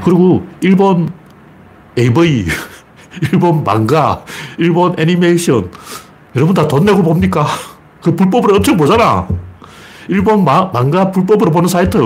[0.05, 1.11] 그리고 일본
[1.99, 2.47] AV,
[3.33, 4.25] 일본 망가,
[4.59, 5.71] 일본 애니메이션,
[6.37, 7.47] 여러분 다 돈 내고 봅니까?
[8.03, 9.27] 그 불법으로 엄청 보잖아.
[10.09, 11.99] 일본 마, マンガ 불법으로 보는 사이트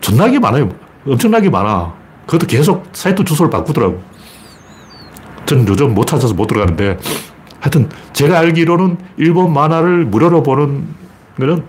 [0.00, 0.70] 존나게 많아요.
[1.06, 2.01] 엄청나게 많아.
[2.26, 4.02] 그것도 계속 사이트 주소를 바꾸더라고.
[5.46, 6.98] 저는 요즘 못 찾아서 못 들어가는데
[7.60, 10.86] 하여튼 제가 알기로는 일본 만화를 무료로 보는
[11.38, 11.64] 거는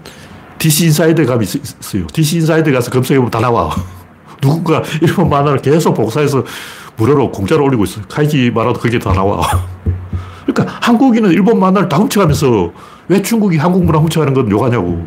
[0.58, 2.08] DC 인사이드에 가면 있어요.
[2.08, 3.70] DC 인사이드에 가서 검색해보면 다 나와.
[4.42, 6.44] 누군가 일본 만화를 계속 복사해서
[6.98, 8.06] 무료로 공짜로 올리고 있어요.
[8.10, 9.42] 카이지 만화도 그게 다 나와.
[10.46, 12.72] 그러니까 한국인은 일본 만화를 다 훔쳐가면서
[13.08, 15.06] 왜 중국이 한국 문화 훔쳐가는 건 욕하냐고.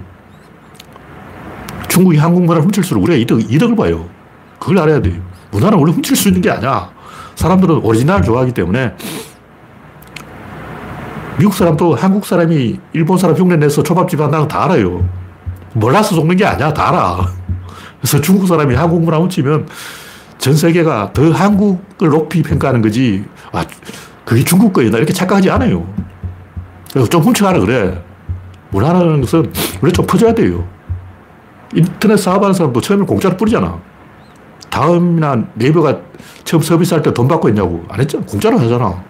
[1.88, 4.08] 중국이 한국 문화를 훔칠수록 우리가 이득, 이득을 봐요.
[4.58, 5.20] 그걸 알아야 돼요.
[5.56, 6.90] 문화는 원래 훔칠 수 있는 게 아니야.
[7.34, 8.94] 사람들은 오리지널 좋아하기 때문에
[11.38, 15.06] 미국 사람도 한국 사람이 일본 사람 흉내 내서 초밥집 한다는 다 알아요.
[15.72, 16.72] 몰라서 속는 게 아니야.
[16.72, 17.26] 다 알아.
[18.00, 19.66] 그래서 중국 사람이 한국 문화 훔치면
[20.38, 23.24] 전 세계가 더 한국을 높이 평가하는 거지.
[23.52, 23.64] 아,
[24.24, 24.98] 그게 중국 거이다.
[24.98, 25.86] 이렇게 착각하지 않아요.
[26.90, 28.02] 그래서 좀 훔쳐가라 그래.
[28.70, 30.66] 문화라는 것은 원래 좀 퍼져야 돼요.
[31.74, 33.78] 인터넷 사업하는 사람도 처음에 공짜로 뿌리잖아.
[34.70, 35.98] 다음이나 네이버가
[36.44, 37.84] 처음 서비스할 때 돈 받고 했냐고.
[37.88, 38.24] 안 했잖아.
[38.26, 39.02] 공짜로 하잖아.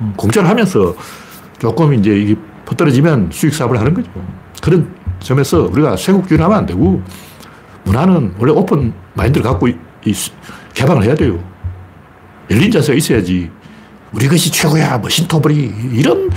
[0.00, 0.94] 음, 공짜로 하면서
[1.58, 4.10] 조금 이제 이게 퍼떨어지면 수익 사업을 하는 거죠.
[4.62, 7.00] 그런 점에서 우리가 쇄국주의를 하면 안 되고
[7.84, 10.12] 문화는 원래 오픈 마인드를 갖고 이, 이
[10.74, 11.38] 개방을 해야 돼요.
[12.50, 13.50] 열린 자세가 있어야지.
[14.12, 14.98] 우리 것이 최고야.
[14.98, 16.30] 뭐 신토불이 이런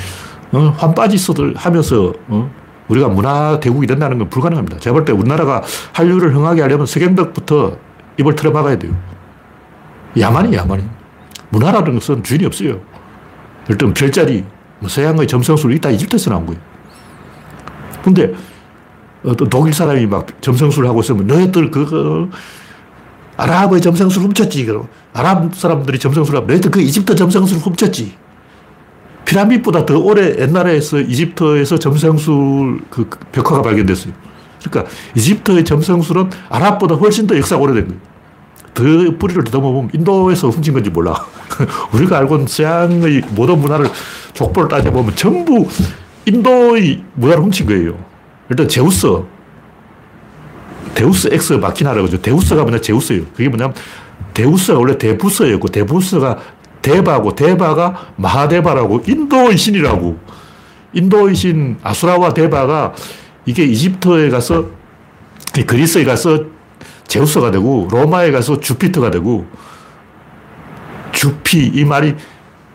[0.51, 2.49] 어, 환빠지서들 하면서 어,
[2.88, 4.79] 우리가 문화 대국이 된다는 건 불가능합니다.
[4.79, 5.62] 제가 볼 때 우리나라가
[5.93, 7.77] 한류를 흥하게 하려면 서경덕부터
[8.19, 8.95] 입을 틀어막아야 돼요.
[10.17, 10.84] 야만이 야만이.
[11.49, 12.82] 문화라는 것은 주인이 없어요.
[13.65, 14.43] 들면 별자리,
[14.79, 16.62] 뭐 서양의 점성술 이다 이집트에서 나온 거예요.
[18.03, 18.34] 근데
[19.23, 22.29] 어떤 독일 사람이 막 점성술 하고 있으면 너희들 그거
[23.38, 24.65] 아랍의 점성술 훔쳤지.
[24.65, 28.15] 그럼 아랍 사람들이 점성술 하면 너희들 그 이집트 점성술 훔쳤지.
[29.25, 34.13] 피라밋보다 더 오래 옛날에서 이집트에서 점성술 그 벽화가 발견됐어요.
[34.63, 38.10] 그러니까 이집트의 점성술은 아랍보다 훨씬 더 역사가 오래된 거예요.
[38.74, 41.26] 더 뿌리를 더듬어보면 인도에서 훔친 건지 몰라.
[41.93, 43.89] 우리가 알고 있는 서양의 모든 문화를
[44.34, 45.67] 족보를 따져보면 전부
[46.26, 47.98] 인도의 문화를 훔친 거예요.
[48.50, 49.08] 일단 제우스.
[50.93, 52.22] 데우스 엑스 마키나라고 하죠.
[52.22, 53.24] 데우스가 뭐냐, 제우스예요.
[53.36, 53.74] 그게 뭐냐면,
[54.34, 56.39] 데우스가 원래 데부스였고, 데부스가
[56.82, 60.17] 데바고, 데바가 마하데바라고, 인도의 신이라고.
[60.93, 62.93] 인도의 신 아수라와 데바가
[63.45, 64.67] 이게 이집트에 가서,
[65.65, 66.45] 그리스에 가서
[67.08, 69.47] 제우스가 되고, 로마에 가서 주피터가 되고,
[71.12, 72.15] 주피, 이 말이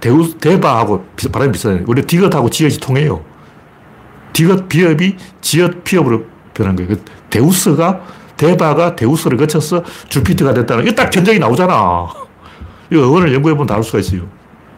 [0.01, 1.85] 데우, 데바하고 발음이 비슷해요.
[1.87, 3.25] 원래 디귿하고 지읒이 통해요.
[4.33, 6.89] 디귿 비읍이 지읒 피읍으로 변한 거예요.
[6.89, 8.03] 그 데우스가,
[8.37, 12.09] 데바가 데우스를 거쳐서 주피터가 됐다는, 이거 딱 견적이 나오잖아.
[12.91, 14.27] 이거 어원을 연구해 보면 다알 수가 있어요.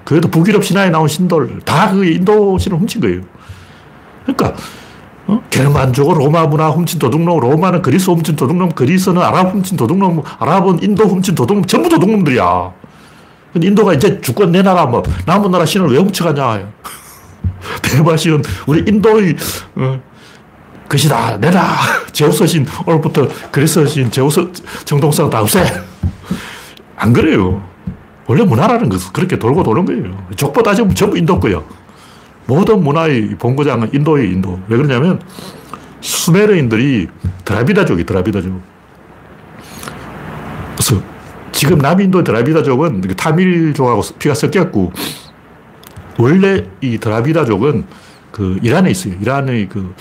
[0.05, 3.23] 그래도 북유럽 신화에 나온 신들, 다 그 인도 신을 훔친 거예요.
[4.25, 4.55] 그러니까,
[5.27, 5.43] 어?
[5.51, 11.05] 게르만족 로마 문화 훔친 도둑놈, 로마는 그리스 훔친 도둑놈, 그리스는 아랍 훔친 도둑놈, 아랍은 인도
[11.05, 12.73] 훔친 도둑놈, 전부 도둑놈들이야.
[13.63, 16.69] 인도가 이제 주권 내 나라, 뭐, 남은 나라 신을 왜 훔쳐가냐.
[17.83, 19.37] 대마신은 우리 인도의,
[19.77, 20.01] 어,
[20.89, 21.39] 것이다.
[21.39, 21.77] 내라.
[22.13, 24.51] 제우스 신, 오늘부터 그리스 신, 제우스
[24.85, 25.65] 정동상 다 없애.
[26.97, 27.63] 안 그래요.
[28.27, 30.27] 원래 문화라는 것은 그렇게 돌고 도는 거예요.
[30.37, 31.65] 족보 따지면 전부 인도 거예요.
[32.47, 34.61] 모든 문화의 본고장은 인도예요, 인도.
[34.69, 35.21] 왜 그러냐면,
[36.01, 37.09] 수메르인들이
[37.45, 38.61] 드라비다족이 드라비다족.
[40.77, 41.03] 그래서
[41.53, 44.93] 지금 남인도 드라비다족은 타밀족하고 피가 섞였고,
[46.19, 47.85] 원래 이 드라비다족은
[48.31, 49.15] 그 이란에 있어요.
[49.21, 49.95] 이란의 그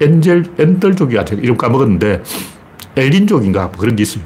[0.00, 2.22] 엔젤, 엔들족이 아 이름 까먹었는데,
[2.96, 4.24] 엘린족인가 뭐 그런 게 있어요.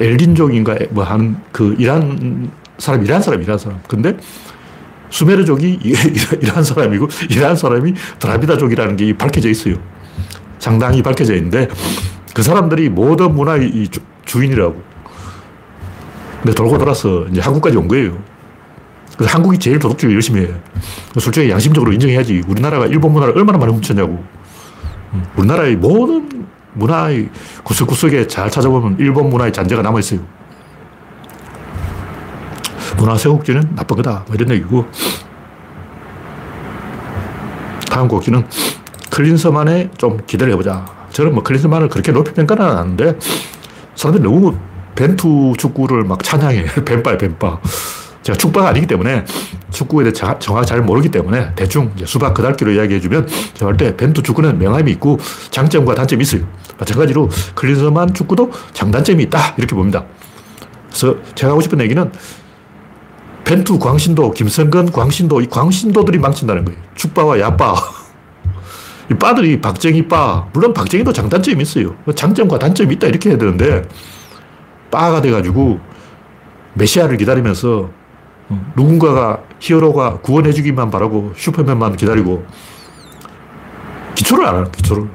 [0.00, 3.80] 엘린족인가 뭐한그 이란 사람, 이란 사람, 이란 사람.
[3.88, 4.16] 근데
[5.10, 5.80] 수메르족이
[6.40, 9.76] 이란 사람이고 이란 사람이 드라비다족이라는 게 밝혀져 있어요.
[10.58, 11.68] 상당히 밝혀져 있는데
[12.34, 13.88] 그 사람들이 모든 문화의
[14.24, 14.82] 주 인이라고.
[16.42, 18.16] 근데 돌고 돌아서 이제 한국까지 온 거예요.
[19.16, 20.48] 그래서 한국이 제일 도덕주의 열심히 해.
[21.18, 22.42] 솔직히 양심적으로 인정해야지.
[22.46, 24.22] 우리나라가 일본 문화를 얼마나 많이 훔쳤냐고.
[25.14, 27.28] 음, 우리나라의 모든 문화의
[27.64, 30.20] 구석구석에 잘 찾아보면 일본 문화의 잔재가 남아있어요.
[32.98, 34.24] 문화 세곡지는 나쁜 거다.
[34.26, 34.84] 뭐 이런 얘기고.
[37.90, 38.44] 다음 곡지는
[39.10, 40.84] 클린서만의 좀 기대를 해보자.
[41.10, 43.18] 저는 뭐 클린서만을 그렇게 높이 평가는 안 하는데
[43.94, 44.54] 사람들이 너무
[44.94, 46.64] 벤투 축구를 막 찬양해.
[46.84, 47.60] 벤바야, 벤바.
[48.22, 49.24] 제가 축구가 아니기 때문에
[49.70, 54.90] 축구에 대해 정확히 잘 모르기 때문에 대충 수박 그달기로 이야기해주면 제가 할때 벤투 축구는 명함이
[54.92, 55.18] 있고
[55.50, 56.42] 장점과 단점이 있어요.
[56.78, 59.54] 마찬가지로 클린서만 축구도 장단점이 있다.
[59.56, 60.04] 이렇게 봅니다.
[60.88, 62.10] 그래서 제가 하고 싶은 얘기는
[63.48, 66.78] 벤투 광신도, 김성근 광신도, 이 광신도들이 망친다는 거예요.
[66.94, 67.74] 축바와 야빠.
[69.10, 70.46] 이 빠들이 박정희 빠.
[70.52, 71.96] 물론 박정희도 장단점이 있어요.
[72.14, 73.06] 장점과 단점이 있다.
[73.06, 73.88] 이렇게 해야 되는데,
[74.90, 75.80] 빠가 돼가지고
[76.74, 77.88] 메시아를 기다리면서
[78.76, 82.44] 누군가가 히어로가 구원해주기만 바라고 슈퍼맨만 기다리고
[84.14, 85.08] 기초를 안 하는 기초를.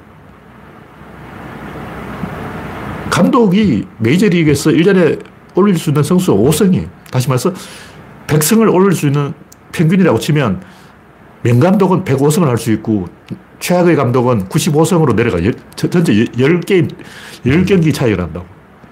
[3.12, 7.54] 감독이 메이저리그에서 1년에 올릴 수 있는 성수 5승이 다시 말해서
[8.28, 9.34] 100승을 올릴 수 있는
[9.72, 10.62] 평균이라고 치면
[11.44, 13.08] 명감독은 105승을 할 수 있고
[13.60, 15.38] 최악의 감독은 95승으로 내려가.
[15.76, 16.90] 전체 10게임,
[17.46, 18.46] 10경기 차이가 난다고.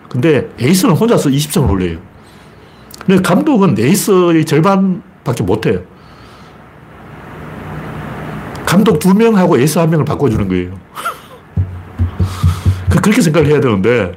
[0.09, 1.99] 근데 에이스는 혼자서 20승을 올려요.
[3.05, 5.81] 근데 감독은 에이스의 절반밖에 못해요.
[8.65, 10.79] 감독 두 명하고 에이스 한 명을 바꿔주는 거예요.
[12.89, 14.13] 그, 그렇게 생각을 해야 되는데,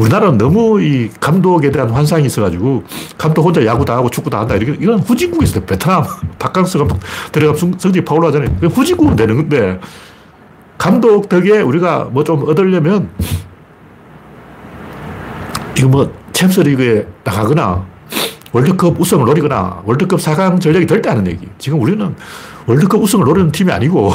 [0.00, 2.84] 우리나라는 너무 이 감독에 대한 환상이 있어가지고
[3.18, 4.54] 감독 혼자 야구 다 하고 축구 다 한다.
[4.56, 4.98] 이런, 이런
[5.42, 5.62] 있어요.
[5.66, 6.04] 베트남,
[6.38, 6.98] 박강수 감독
[7.32, 8.48] 들어가면 성적이 파울 하잖아요.
[8.68, 9.78] 후진국은 되는 건데
[10.78, 13.10] 감독 덕에 우리가 뭐 좀 얻으려면
[15.76, 17.84] 이거 뭐 챔스 리그에 나가거나
[18.52, 21.46] 월드컵 우승을 노리거나 월드컵 4강 전력이 될 때 하는 얘기.
[21.58, 22.14] 지금 우리는
[22.66, 24.12] 월드컵 우승을 노리는 팀이 아니고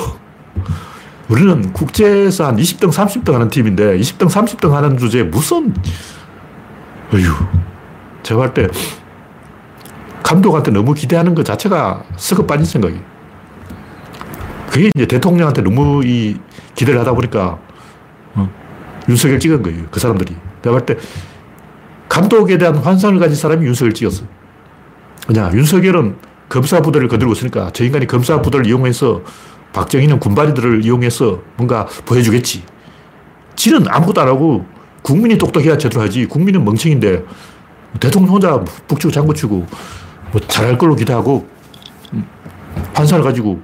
[1.29, 5.73] 우리는 국제에서 한 20등, 30등 하는 팀인데 20등, 30등 하는 주제에 무슨
[7.13, 7.31] 어휴
[8.23, 8.67] 제가 할 때
[10.23, 12.99] 감독한테 너무 기대하는 것 자체가 썩어 빠진 생각이
[14.69, 16.37] 그게 이제 대통령한테 너무 이
[16.73, 17.59] 기대를 하다 보니까
[18.33, 18.49] 어,
[19.07, 19.83] 윤석열 찍은 거예요.
[19.91, 20.35] 그 사람들이.
[20.63, 20.97] 내가 볼 때
[22.09, 24.23] 감독에 대한 환상을 가진 사람이 윤석열 찍었어.
[25.27, 26.17] 그냥 윤석열은
[26.49, 29.21] 검사 부대를 거들고 있으니까 저 인간이 검사 부대를 이용해서
[29.75, 32.63] 박정희는 군바리들을 이용해서 뭔가 보여주겠지.
[33.57, 34.65] 지는 아무것도 안 하고
[35.01, 36.25] 국민이 똑똑해야 제대로 하지.
[36.25, 37.25] 국민은 멍청인데
[37.99, 39.67] 대통령 혼자 북치고 장구치고
[40.31, 41.47] 뭐 잘할 걸로 기대하고
[42.93, 43.61] 환상을 가지고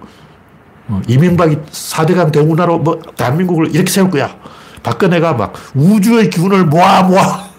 [0.87, 4.35] 어, 이명박이 4대강 대운하로 뭐 대한민국을 이렇게 세울 거야.
[4.83, 7.49] 박근혜가 막 우주의 기운을 모아 모아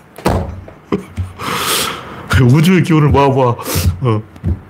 [2.53, 3.57] 우주의 기운을 모아 모아
[4.01, 4.23] 어,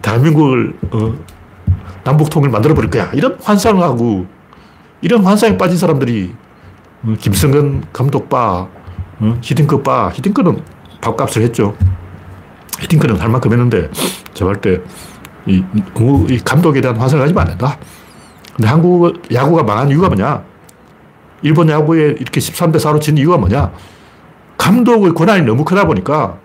[0.02, 1.14] 대한민국을 어,
[2.04, 3.10] 남북통일 만들어 버릴 거야.
[3.12, 4.26] 이런 환상을 하고
[5.00, 6.34] 이런 환상에 빠진 사람들이
[7.04, 8.68] 어, 김성근 감독 바,
[9.20, 10.62] 어, 히딩크 바, 히딩크는
[11.00, 11.76] 밥값을 했죠.
[12.80, 13.90] 히딩크는 할 만큼 했는데
[14.34, 14.80] 제가 때
[15.46, 15.62] 이,
[16.28, 17.76] 이 감독에 대한 환상을 가지면 안 된다.
[18.54, 20.44] 근데 한국 야구가 망한 이유가 뭐냐?
[21.42, 23.72] 일본 야구에 이렇게 13대 4로 진 이유가 뭐냐?
[24.58, 26.38] 감독의 권한이 너무 크다 보니까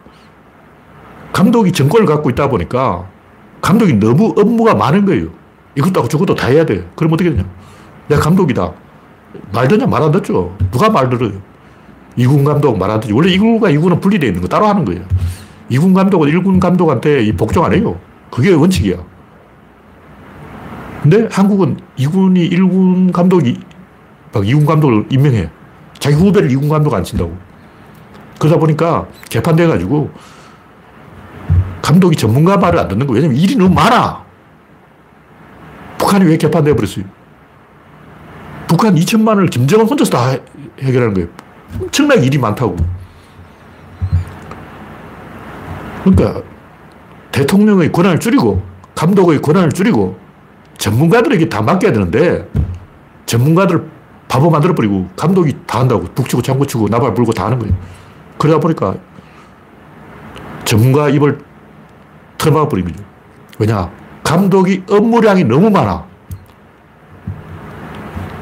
[1.32, 3.08] 감독이 정권을 갖고 있다 보니까
[3.62, 5.28] 감독이 너무 업무가 많은 거예요.
[5.78, 6.86] 이것도 하고 저것도 다 해야 돼.
[6.96, 7.46] 그럼 어떻게 되냐?
[8.08, 8.72] 내가 감독이다.
[9.54, 9.86] 말 듣냐?
[9.86, 10.56] 말 안 듣죠.
[10.72, 11.34] 누가 말 들어요?
[12.16, 13.14] 이군 감독 말 안 듣지.
[13.14, 15.02] 원래 이군과 이군은 분리되어 있는 거 따로 하는 거예요.
[15.70, 18.00] 이군 감독은 일군 감독한테 복종 안 해요.
[18.32, 18.96] 그게 원칙이야.
[21.04, 23.60] 근데 한국은 2군이 1군 감독이
[24.34, 25.50] 막 2군 감독을 임명해.
[26.00, 27.38] 자기 후배를 2군 감독 안 친다고.
[28.40, 30.10] 그러다 보니까 개판돼가지고
[31.82, 33.22] 감독이 전문가 말을 안 듣는 거예요.
[33.24, 34.26] 왜냐면 일이 너무 많아.
[35.98, 37.06] 북한이 왜 개판돼 버렸어요?
[38.68, 40.38] 북한 2천만을 김정은 혼자서 다
[40.80, 41.30] 해결하는 거예요.
[41.82, 42.76] 엄청나게 일이 많다고.
[46.04, 46.42] 그러니까
[47.32, 48.62] 대통령의 권한을 줄이고
[48.96, 50.18] 감독의 권한을 줄이고
[50.78, 52.48] 전문가들에게 다 맡겨야 되는데
[53.26, 53.90] 전문가들
[54.28, 57.76] 바보 만들어버리고 감독이 다 한다고 북치고 장구치고 나발 불고 다 하는 거예요.
[58.38, 58.96] 그러다 보니까
[60.66, 61.40] 전문가 입을
[62.38, 63.04] 털어막아버린 거죠.
[63.60, 63.90] 왜냐?
[64.28, 66.04] 감독이 업무량이 너무 많아.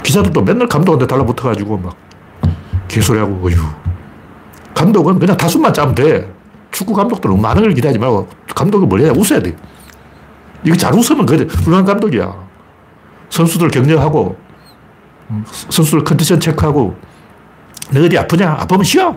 [0.02, 1.96] 기자들도 맨날 감독한테 달라붙어가지고 막
[2.88, 3.56] 개소리하고, 어휴.
[4.74, 6.34] 감독은 그냥 다수만 짜면 돼.
[6.72, 9.56] 축구 감독들은 많은 걸 기대하지 말고 감독이 뭘 해야 웃어야 돼.
[10.64, 11.46] 이거 잘 웃으면 그래.
[11.48, 12.34] 훌륭한 감독이야.
[13.30, 14.36] 선수들 격려하고,
[15.70, 16.96] 선수들 컨디션 체크하고,
[17.92, 18.58] 너 어디 아프냐?
[18.60, 19.16] 아프면 쉬어.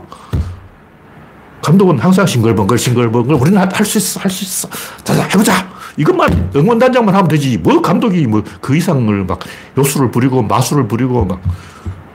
[1.68, 3.34] 감독은 항상 싱글벙글, 싱글벙글.
[3.34, 4.68] 우리는 할 수 있어, 할 수 있어.
[5.04, 5.68] 자, 해보자.
[5.98, 7.58] 이것만, 응원단장만 하면 되지.
[7.58, 9.38] 뭐 감독이 뭐 그 이상을 막
[9.76, 11.40] 요수를 부리고 마술을 부리고 막,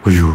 [0.07, 0.33] 어휴.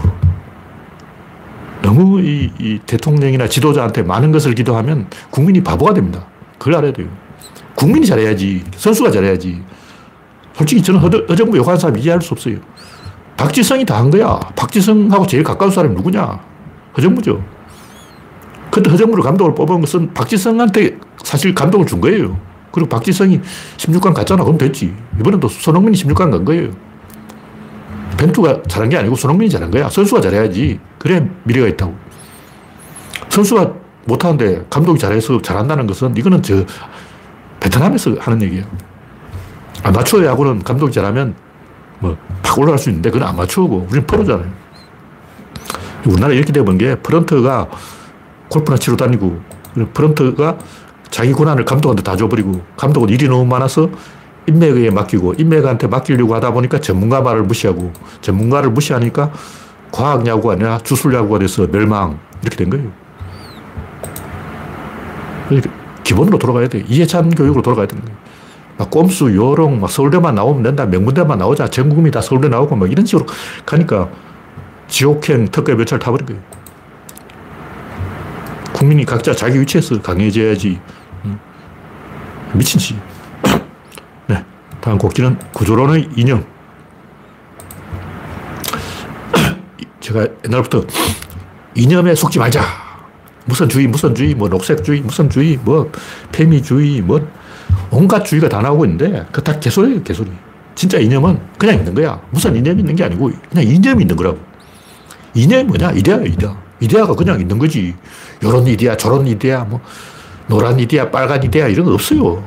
[1.83, 6.24] 너무 이, 이 대통령이나 지도자한테 많은 것을 기도하면 국민이 바보가 됩니다.
[6.59, 7.09] 그걸 알아야 돼요.
[7.74, 8.62] 국민이 잘해야지.
[8.76, 9.62] 선수가 잘해야지.
[10.54, 12.59] 솔직히 저는 허, 허정부 욕하는 사람 이해할 수 없어요.
[13.37, 14.38] 박지성이 다 한 거야.
[14.54, 16.38] 박지성하고 제일 가까운 사람이 누구냐?
[16.96, 17.58] 허정부죠.
[18.79, 22.38] 그때 허정부를 감독을 뽑은 것은 박지성한테 사실 감독을 준 거예요.
[22.71, 23.41] 그리고 박지성이
[23.77, 24.45] 16강 갔잖아.
[24.45, 24.95] 그럼 됐지.
[25.19, 26.71] 이번엔 또 손흥민이 16강 간 거예요.
[28.17, 29.88] 벤투가 잘한 게 아니고 손흥민이 잘한 거야.
[29.88, 30.79] 선수가 잘해야지.
[30.99, 31.95] 그래 미래가 있다고.
[33.29, 36.64] 선수가 못하는데 감독이 잘해서 잘한다는 것은 이거는 저
[37.61, 38.64] 베트남에서 하는 얘기예요.
[39.83, 41.35] 아마추어 야구는 감독이 잘하면
[41.99, 44.51] 뭐팍 올라갈 수 있는데 그건 아마추어고 우리는 프로잖아요.
[46.07, 47.69] 우리나라 이렇게 되본 게 프런트가
[48.48, 49.40] 골프나 치러 다니고
[49.94, 50.58] 프런트가
[51.11, 53.88] 자기 권한을 감독한테 다 줘버리고 감독은 일이 너무 많아서
[54.46, 59.30] 인맥에 맡기고 인맥한테 맡기려고 하다 보니까 전문가 말을 무시하고 전문가를 무시하니까
[59.92, 62.90] 과학 야구가 아니라 주술 야구가 돼서 멸망 이렇게 된 거예요.
[66.04, 66.84] 기본으로 돌아가야 돼.
[66.87, 68.18] 이해찬 교육으로 돌아가야 되는 거예요.
[68.78, 70.87] 막 꼼수, 요롱, 막 서울대만 나오면 된다.
[70.87, 71.68] 명문대만 나오자.
[71.68, 73.26] 전 국민이 다 서울대 나오고 막 이런 식으로
[73.66, 74.08] 가니까
[74.87, 76.40] 지옥행 특급 몇 차를 타버린 거예요.
[78.79, 80.79] 국민이 각자 자기 위치에서 강해져야지.
[82.55, 82.97] 미친 짓.
[84.29, 84.45] 네.
[84.81, 86.45] 다음 곡지는 구조론의 이념.
[89.99, 90.85] 제가 옛날부터
[91.75, 92.62] 이념에 속지 말자.
[93.47, 95.91] 무슨 주의, 무슨 주의, 뭐 녹색주의, 무슨 주의, 뭐
[96.31, 97.27] 페미주의, 뭐
[97.91, 100.31] 온갖 주의가 다 나오고 있는데 그 다 개소리예요, 개소리.
[100.77, 102.21] 진짜 이념은 그냥 있는 거야.
[102.31, 104.38] 무슨 이념이 있는 게 아니고 그냥 이념이 있는 거라고.
[105.35, 105.91] 이념이 뭐냐?
[105.93, 106.67] 이데아야, 이데아.
[106.81, 107.95] 이데아가 그냥 있는 거지.
[108.43, 109.81] 요런 이데아, 저런 이데아, 뭐
[110.47, 112.43] 노란 이데아, 빨간 이데아 이런 거 없어요.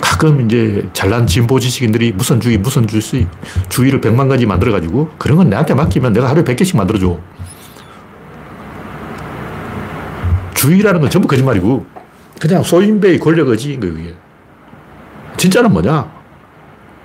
[0.00, 3.26] 가끔 이제 잘난 진보 지식인들이 무슨 주의, 무슨 주의,
[3.68, 7.18] 주의를 백만 가지 만들어가지고 그런 건 내한테 맡기면 내가 하루에 백 개씩 만들어줘.
[10.54, 11.86] 주의라는 건 전부 거짓말이고
[12.38, 14.14] 그냥 소인배의 권력 의지인 거예요, 그게.
[15.38, 16.10] 진짜는 뭐냐?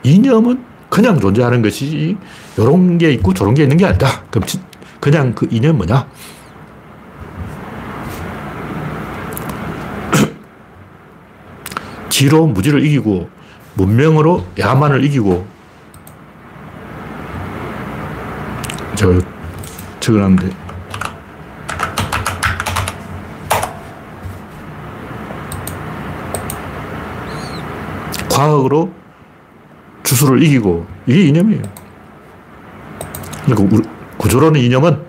[0.04, 2.18] 이념은 그냥 존재하는 것이지,
[2.60, 4.24] 요런 게 있고 저런 게 있는 게 아니다.
[4.30, 4.46] 그럼
[5.06, 6.08] 그냥 그 이념은 뭐냐?
[12.10, 13.30] 지로 무지를 이기고,
[13.76, 15.46] 문명으로 야만을 이기고,
[18.96, 19.22] 저,
[20.00, 20.50] 적어놨는데,
[28.32, 28.92] 과학으로
[30.02, 31.62] 주술을 이기고 이게 이념이에요.
[33.46, 33.95] 그러니까
[34.26, 35.04] 구조론의 이념은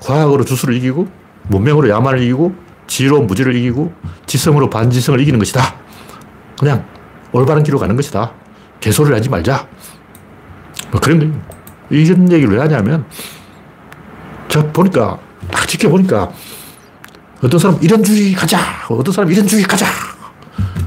[0.00, 1.06] 과학으로 주술을 이기고
[1.48, 2.52] 문명으로 야만을 이기고
[2.88, 3.92] 지로 무지를 이기고
[4.26, 5.76] 지성으로 반지성을 이기는 것이다.
[6.58, 6.84] 그냥
[7.30, 8.32] 올바른 길로 가는 것이다.
[8.80, 9.68] 개소리를 하지 말자.
[10.90, 11.34] 뭐 그런 거예요.
[11.90, 13.04] 이런 얘기를 왜 하냐면,
[14.48, 15.18] 제가 보니까,
[15.50, 16.30] 딱 지켜보니까,
[17.42, 18.58] 어떤 사람 이런 주의 가자.
[18.88, 19.86] 어떤 사람 이런 주의 가자.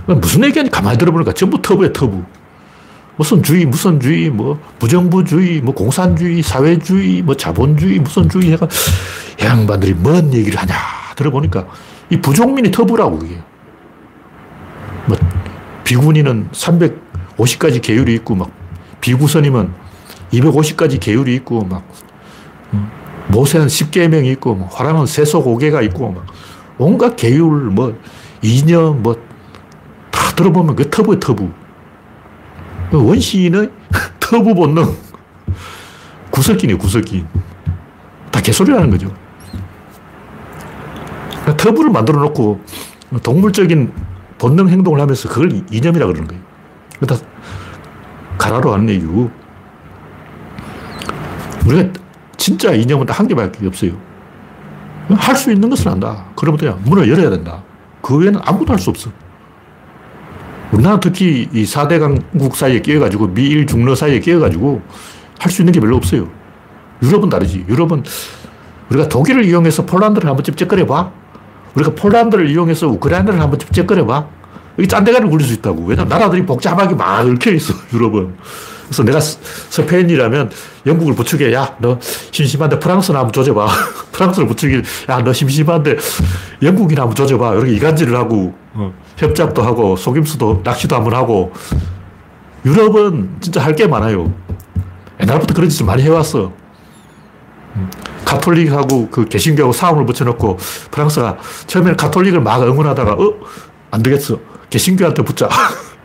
[0.06, 2.24] 무슨 얘기하니 가만히 들어보니까 전부 터부에 터부.
[3.16, 8.68] 무슨 주의, 무슨 주의, 뭐, 부정부주의, 뭐, 공산주의, 사회주의, 뭐, 자본주의, 무슨 주의 해가,
[9.42, 10.74] 양반들이 뭔 얘기를 하냐.
[11.16, 11.68] 들어보니까,
[12.10, 13.38] 이 부족민이 터부라고, 그게.
[15.06, 15.18] 뭐,
[15.84, 18.52] 비군이는 350까지 계율이 있고, 막,
[19.02, 19.74] 비구선이면
[20.32, 21.84] 250까지 계율이 있고, 막,
[22.74, 22.90] 음,
[23.28, 26.26] 모세는 10계명이 있고, 뭐, 화랑은 세소 고개가 있고, 막,
[26.80, 27.96] 온갖 계율, 뭐,
[28.42, 29.16] 이념, 뭐,
[30.10, 31.63] 다 들어보면 그 터부의 터부.
[32.94, 33.72] 그 원시인의
[34.20, 34.96] 터부 본능.
[36.30, 37.26] 구석기네, 구석기.
[38.30, 39.12] 다 개소리라는 거죠.
[41.42, 42.62] 그러니까 터부를 만들어 놓고
[43.24, 43.92] 동물적인
[44.38, 46.44] 본능 행동을 하면서 그걸 이념이라 그러는 거예요.
[47.08, 47.16] 다
[48.38, 49.32] 가라로 하는 얘기고.
[51.66, 51.90] 우리가
[52.38, 53.94] 진짜 이념은 한 개밖에 없어요.
[55.10, 56.26] 할 수 있는 것을 한다.
[56.36, 57.64] 그러면 그냥 문을 열어야 된다.
[58.04, 59.10] 그 외에는 아무도 할 수 없어.
[60.74, 64.82] 우리나라 특히 이 4대 강국 사이에 끼어가지고 미일 중러 사이에 끼어가지고
[65.40, 66.28] 할 수 있는 게 별로 없어요.
[67.02, 67.66] 유럽은 다르지.
[67.68, 68.04] 유럽은
[68.90, 71.12] 우리가 독일을 이용해서 폴란드를 한번 찝쩍거려 봐.
[71.76, 74.26] 우리가 폴란드를 이용해서 우크라이나를 한번 찝쩍거려 봐.
[74.80, 75.84] 여기 짠데가를 굴릴 수 있다고.
[75.84, 78.36] 왜냐면 나라들이 복잡하게 막 얽혀 있어, 유럽은.
[78.86, 80.52] 그래서 내가 스페인이라면
[80.86, 81.52] 영국을 부추겨.
[81.52, 82.00] 야, 너
[82.32, 83.68] 심심한데 프랑스나 한번 조져봐.
[84.14, 84.82] 프랑스를 부추기.
[85.10, 85.98] 야, 너 심심한데
[86.62, 87.56] 영국이나 한번 조져봐.
[87.56, 88.94] 이렇게 이간질을 하고, 어,
[89.24, 91.52] 협잡도 하고, 속임수도, 낚시도 한번 하고.
[92.66, 94.32] 유럽은 진짜 할 게 많아요.
[95.22, 96.52] 옛날부터 그런 짓을 많이 해왔어.
[97.76, 97.90] 음,
[98.26, 100.58] 가톨릭하고 그 개신교하고 싸움을 붙여놓고
[100.92, 103.34] 프랑스가 처음에는 가톨릭을 막 응원하다가, 어?
[103.92, 104.38] 안 되겠어.
[104.70, 105.50] 개신교한테 붙자.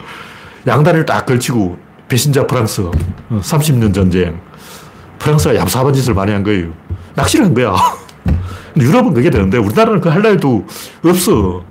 [0.67, 2.83] 양다리를 딱 걸치고 배신자 프랑스.
[3.31, 4.41] 30년 어, 전쟁.
[5.19, 6.73] 프랑스가 얌삽한 짓을 많이 한 거예요.
[7.15, 7.75] 낚시를 한 거야.
[8.77, 10.65] 유럽은 그게 되는데 우리나라는 그 할 날도
[11.05, 11.63] 없어.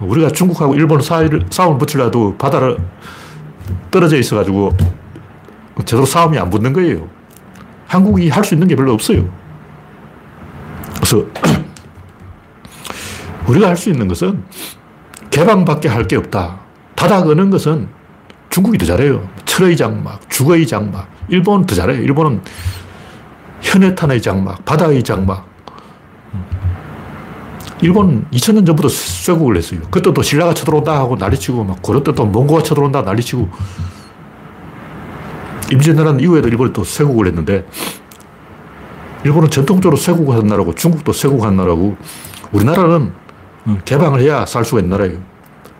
[0.00, 2.78] 우리가 중국하고 일본 사이를 싸움을 붙이려도 바다를
[3.90, 4.76] 떨어져 있어가지고
[5.84, 7.08] 제대로 싸움이 안 붙는 거예요.
[7.86, 9.28] 한국이 할 수 있는 게 별로 없어요.
[10.96, 11.24] 그래서
[13.46, 14.42] 우리가 할 수 있는 것은
[15.30, 16.60] 개방밖에 할 게 없다.
[16.94, 17.88] 닫아 거는 것은
[18.50, 19.28] 중국이 더 잘해요.
[19.44, 21.08] 철의 장막, 죽의 장막.
[21.28, 22.00] 일본은 더 잘해요.
[22.02, 22.40] 일본은
[23.62, 25.48] 현해탄의 장막, 바다의 장막.
[27.82, 29.80] 일본 2000년 전부터 쇠국을 했어요.
[29.90, 33.48] 그때 또 신라가 쳐들어온다 하고 난리치고, 막, 그럴 때또 몽고가 쳐들어온다 난리치고.
[35.72, 37.66] 임진왜란 이후에도 일본이 또 쇠국을 했는데,
[39.24, 39.96] 일본은 전통적으로
[40.32, 41.12] 한 나라고, 중국도
[41.44, 41.96] 한 나라고,
[42.52, 43.12] 우리나라는
[43.84, 45.18] 개방을 해야 살 수가 있는 나라예요.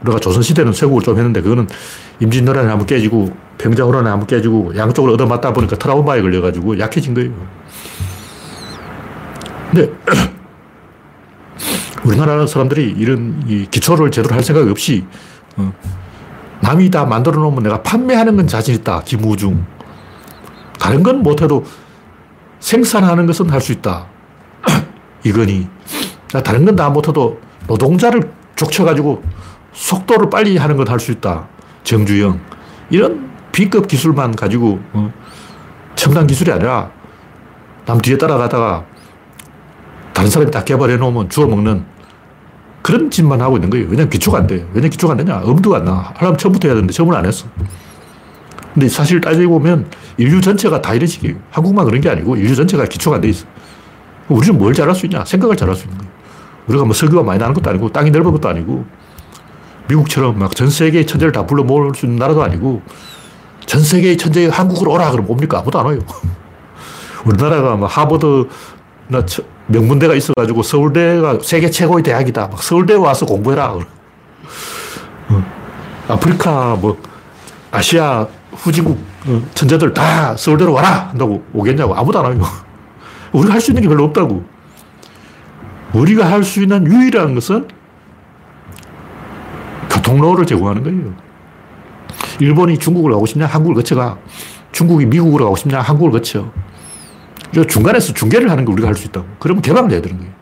[0.02, 1.68] 우리가 조선시대는 쇠국을 좀 했는데, 그거는
[2.20, 7.30] 임진왜란에 한번 깨지고, 평자호란에 한번 깨지고, 양쪽으로 얻어맞다 보니까 트라우마에 걸려가지고 약해진 거예요.
[9.70, 9.92] 근데,
[12.04, 15.04] 우리나라 사람들이 이런 이 기초를 제대로 할 생각 없이,
[15.56, 15.72] 어,
[16.60, 19.02] 남이 다 만들어 놓으면 내가 판매하는 건 자신 있다.
[19.04, 19.64] 김우중.
[20.78, 21.64] 다른 건 못해도
[22.60, 24.06] 생산하는 것은 할 수 있다.
[25.24, 25.68] 이건희.
[26.44, 28.22] 다른 건 다 못해도 노동자를
[28.56, 29.22] 족쳐가지고
[29.72, 31.48] 속도를 빨리 하는 건 할 수 있다.
[31.84, 32.40] 정주영.
[32.90, 35.12] 이런 B급 기술만 가지고 어,
[35.94, 36.90] 첨단 기술이 아니라
[37.86, 38.84] 남 뒤에 따라가다가
[40.12, 41.84] 다른 사람이 다 개발해 놓으면 주워 먹는
[42.84, 43.86] 그런 짓만 하고 있는 거예요.
[43.88, 44.66] 왜냐면 기초가 안 돼요.
[44.74, 45.40] 왜냐면 기초가 안 되냐?
[45.42, 46.12] 엄두가 안 나.
[46.16, 47.46] 하려면 처음부터 해야 되는데 처음을 안 했어.
[48.74, 49.86] 근데 사실 따지고 보면
[50.18, 51.34] 인류 전체가 다 이런 식이에요.
[51.50, 53.46] 한국만 그런 게 아니고 인류 전체가 기초가 안 돼 있어.
[54.28, 55.24] 우리는 뭘 잘할 수 있냐?
[55.24, 56.12] 생각을 잘할 수 있는 거예요.
[56.66, 58.84] 우리가 뭐 석유가 많이 나는 것도 아니고 땅이 넓은 것도 아니고
[59.88, 62.82] 미국처럼 막 전 세계의 천재를 다 불러 모을 수 있는 나라도 아니고
[63.64, 65.60] 전 세계의 천재 한국으로 오라 그러면 옵니까?
[65.60, 66.00] 아무도 안 와요.
[67.24, 69.24] 우리나라가 뭐 하버드나
[69.66, 72.48] 명문대가 있어가지고 서울대가 세계 최고의 대학이다.
[72.48, 73.72] 막 서울대 와서 공부해라.
[75.28, 75.44] 어.
[76.08, 76.98] 아프리카 뭐
[77.70, 82.42] 아시아 후진국 어, 천재들 다 서울대로 와라 한다고 오겠냐고 아무도 안 와요.
[83.32, 84.44] 우리가 할 수 있는 게 별로 없다고.
[85.94, 87.68] 우리가 할 수 있는 유일한 것은
[89.90, 91.14] 교통로를 제공하는 거예요.
[92.40, 93.46] 일본이 중국을 가고 싶냐?
[93.46, 94.18] 한국을 거쳐가.
[94.72, 95.80] 중국이 미국으로 가고 싶냐?
[95.80, 96.50] 한국을 거쳐.
[97.62, 99.26] 중간에서 중계를 하는 걸 우리가 할 수 있다고.
[99.38, 100.32] 그러면 개방을 해야 되는 거예요.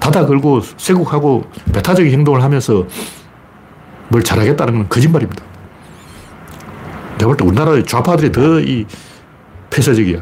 [0.00, 2.84] 닫아 걸고 쇄국하고 배타적인 행동을 하면서
[4.08, 5.44] 뭘 잘하겠다는 건 거짓말입니다.
[7.18, 8.86] 내가 볼 때 우리나라의 좌파들이 더 이
[9.70, 10.20] 폐쇄적이야.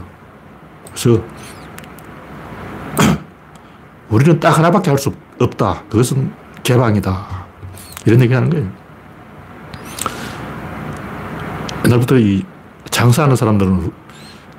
[0.92, 1.22] 그래서
[4.10, 5.84] 우리는 딱 하나밖에 할 수 없다.
[5.88, 6.32] 그것은
[6.64, 7.46] 개방이다.
[8.04, 8.68] 이런 얘기 하는 거예요.
[11.86, 12.44] 옛날부터 이
[12.90, 13.92] 장사하는 사람들은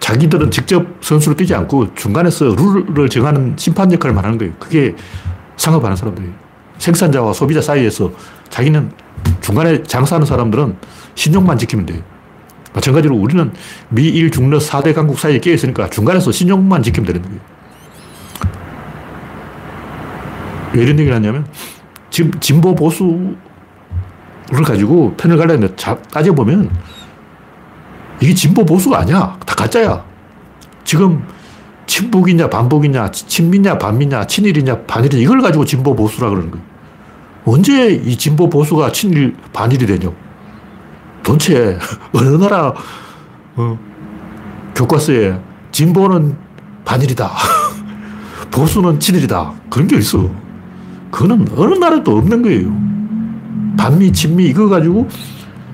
[0.09, 4.51] 자기들은 직접 선수를 뛰지 않고 중간에서 룰을 정하는 심판 역할을 하는 거예요.
[4.57, 4.95] 그게
[5.55, 6.33] 상업하는 사람들이에요.
[6.79, 8.11] 생산자와 소비자 사이에서
[8.49, 8.91] 자기는
[9.39, 10.77] 중간에 장사하는 사람들은
[11.13, 12.01] 신용만 지키면 돼요.
[12.73, 13.53] 마찬가지로 우리는
[13.89, 17.39] 미일 중러 4대 강국 사이에 끼어 있으니까 중간에서 신용만 지키면 되는 거예요.
[20.73, 21.45] 왜 이런 얘기를 하냐면
[22.09, 23.35] 지금 진보 보수를
[24.65, 25.75] 가지고 편을 갈라는데
[26.11, 26.71] 따져보면
[28.21, 29.37] 이게 진보 보수가 아니야.
[29.45, 30.03] 다 가짜야.
[30.83, 31.23] 지금
[31.85, 36.65] 친북이냐 반북이냐 친미냐 반미냐 친일이냐 반일이냐 이걸 가지고 진보 보수라 그러는 거예요.
[37.45, 40.11] 언제 이 진보 보수가 친일 반일이 되냐?
[41.23, 41.79] 도대체
[42.13, 42.73] 어느 나라
[43.55, 43.79] 어,
[44.75, 45.39] 교과서에
[45.71, 46.37] 진보는
[46.85, 47.31] 반일이다.
[48.51, 49.53] 보수는 친일이다.
[49.69, 50.29] 그런 게 있어.
[51.11, 52.89] 그거는 어느 나라도 없는 거예요.
[53.77, 55.07] 반미, 친미 이거 가지고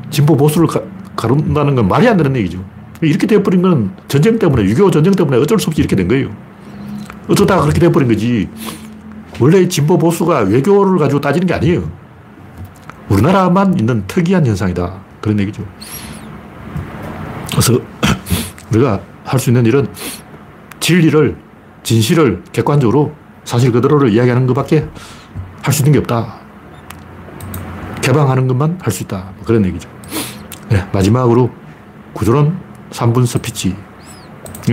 [0.09, 0.81] 진보 보수를 가,
[1.15, 2.63] 가른다는 건 말이 안 되는 얘기죠.
[3.01, 6.29] 이렇게 돼버린 건 전쟁 때문에, 6.25 전쟁 때문에 어쩔 수 없이 이렇게 된 거예요.
[7.27, 8.49] 어쩌다가 그렇게 돼버린 거지.
[9.39, 11.89] 원래 진보 보수가 외교를 가지고 따지는 게 아니에요.
[13.09, 14.93] 우리나라만 있는 특이한 현상이다.
[15.21, 15.63] 그런 얘기죠.
[17.51, 17.79] 그래서
[18.71, 19.87] 우리가 할 수 있는 일은
[20.79, 21.35] 진리를,
[21.83, 23.13] 진실을 객관적으로
[23.43, 24.87] 사실 그대로를 이야기하는 것밖에
[25.61, 26.35] 할 수 있는 게 없다.
[28.01, 29.31] 개방하는 것만 할 수 있다.
[29.35, 29.89] 뭐 그런 얘기죠.
[30.69, 31.49] 네, 마지막으로
[32.13, 32.57] 구조론
[32.91, 33.75] 3분 스피치.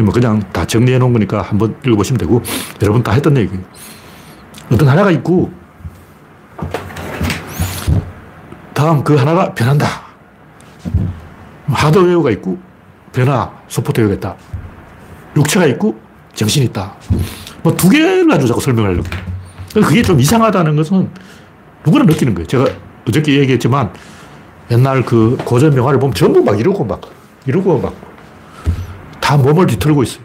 [0.02, 2.42] 뭐 그냥 다 정리해 놓은 거니까 한번 읽어보시면 되고,
[2.80, 3.62] 여러분 다 했던 얘기예요.
[4.70, 5.52] 어떤 하나가 있고,
[8.72, 9.86] 다음 그 하나가 변한다.
[11.68, 12.58] 하드웨어가 있고,
[13.12, 14.36] 변화, 소프트웨어가 있다.
[15.36, 16.00] 육체가 있고,
[16.34, 16.94] 정신이 있다.
[17.62, 19.04] 뭐 두 개를 가지고 자꾸 설명하려고.
[19.74, 21.10] 그게 좀 이상하다는 것은
[21.84, 22.46] 누구나 느끼는 거예요.
[22.46, 22.66] 제가
[23.06, 23.92] 어저께 얘기했지만
[24.72, 27.00] 옛날 그 고전 명화를 보면 전부 막 이러고 막
[27.46, 27.92] 이러고 막
[29.22, 30.24] 다 몸을 뒤틀고 있어요.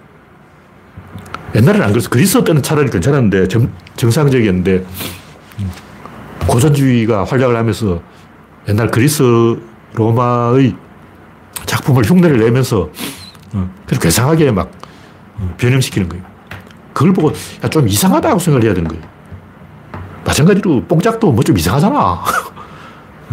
[1.55, 4.83] 옛날에는 안 그래서 그리스 때는 차라리 괜찮았는데 정, 정상적이었는데
[6.47, 8.01] 고전주의가 활약을 하면서
[8.67, 9.23] 옛날 그리스
[9.93, 10.75] 로마의
[11.65, 12.89] 작품을 흉내를 내면서
[13.53, 14.71] 어, 그래서 괴상하게 막
[15.35, 16.25] 어, 변형시키는 거예요.
[16.93, 17.29] 그걸 보고
[17.63, 19.03] 야, 좀 이상하다고 생각을 해야 되는 거예요.
[20.25, 22.23] 마찬가지로 뽕짝도 뭐 좀 이상하잖아.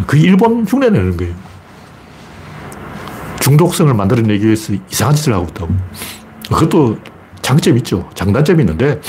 [0.07, 1.33] 그 일본 흉내 내는 거예요.
[3.39, 5.73] 중독성을 만들어내기 위해서 이상한 짓을 하고 있다고.
[6.49, 6.97] 그것도
[7.41, 8.09] 장점이 있죠.
[8.15, 8.99] 장단점이 있는데,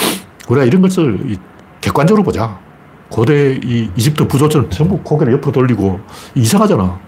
[0.48, 1.36] 우리가 이런 것을
[1.80, 2.58] 객관적으로 보자.
[3.08, 6.00] 고대 이 이집트 부조처럼 전부 고개를 옆으로 돌리고
[6.34, 6.98] 이상하잖아.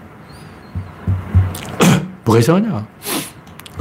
[2.23, 2.87] 뭐가 이상하냐?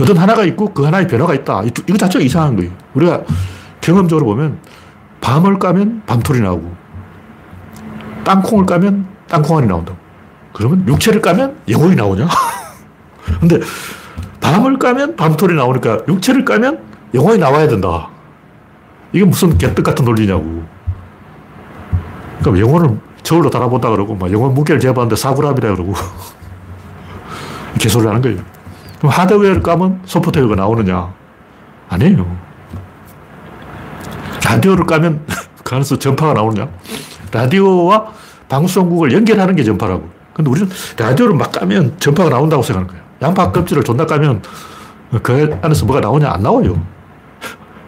[0.01, 1.63] 어떤 하나가 있고 그 하나의 변화가 있다.
[1.87, 2.73] 이거 자체가 이상한 거예요.
[2.95, 3.23] 우리가
[3.81, 4.59] 경험적으로 보면
[5.21, 6.73] 밤을 까면 밤톨이 나오고
[8.25, 9.99] 땅콩을 까면 땅콩알이 나온다고.
[10.53, 12.29] 그러면 육체를 까면 영혼이 나오냐?
[13.41, 13.61] 근데
[14.41, 16.81] 밤을 까면 밤톨이 나오니까 육체를 까면
[17.15, 18.09] 영혼이 나와야 된다.
[19.13, 20.63] 이게 무슨 개떡 같은 논리냐고.
[22.41, 25.95] 그러니까 영혼을 저울로 달아본다 그러고, 막 영혼 무게를 재봤는데 사구랍이라 그러고.
[27.79, 28.39] 개소리를 하는 거예요.
[28.99, 31.13] 그럼 하드웨어를 까면 소프트웨어가 나오느냐?
[31.89, 32.37] 아니에요.
[34.45, 35.25] 라디오를 까면
[35.63, 36.69] 그 안에서 전파가 나오느냐?
[37.33, 38.13] 라디오와
[38.49, 40.09] 방송국을 연결하는 게 전파라고.
[40.33, 43.05] 근데 우리는 라디오를 막 까면 전파가 나온다고 생각하는 거예요.
[43.23, 44.43] 양파 껍질을 존나 까면
[45.23, 46.31] 그 안에서 뭐가 나오냐?
[46.31, 46.81] 안 나와요.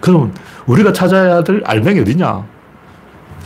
[0.01, 0.33] 그럼
[0.67, 2.45] 우리가 찾아야 될 알맹이 어디냐?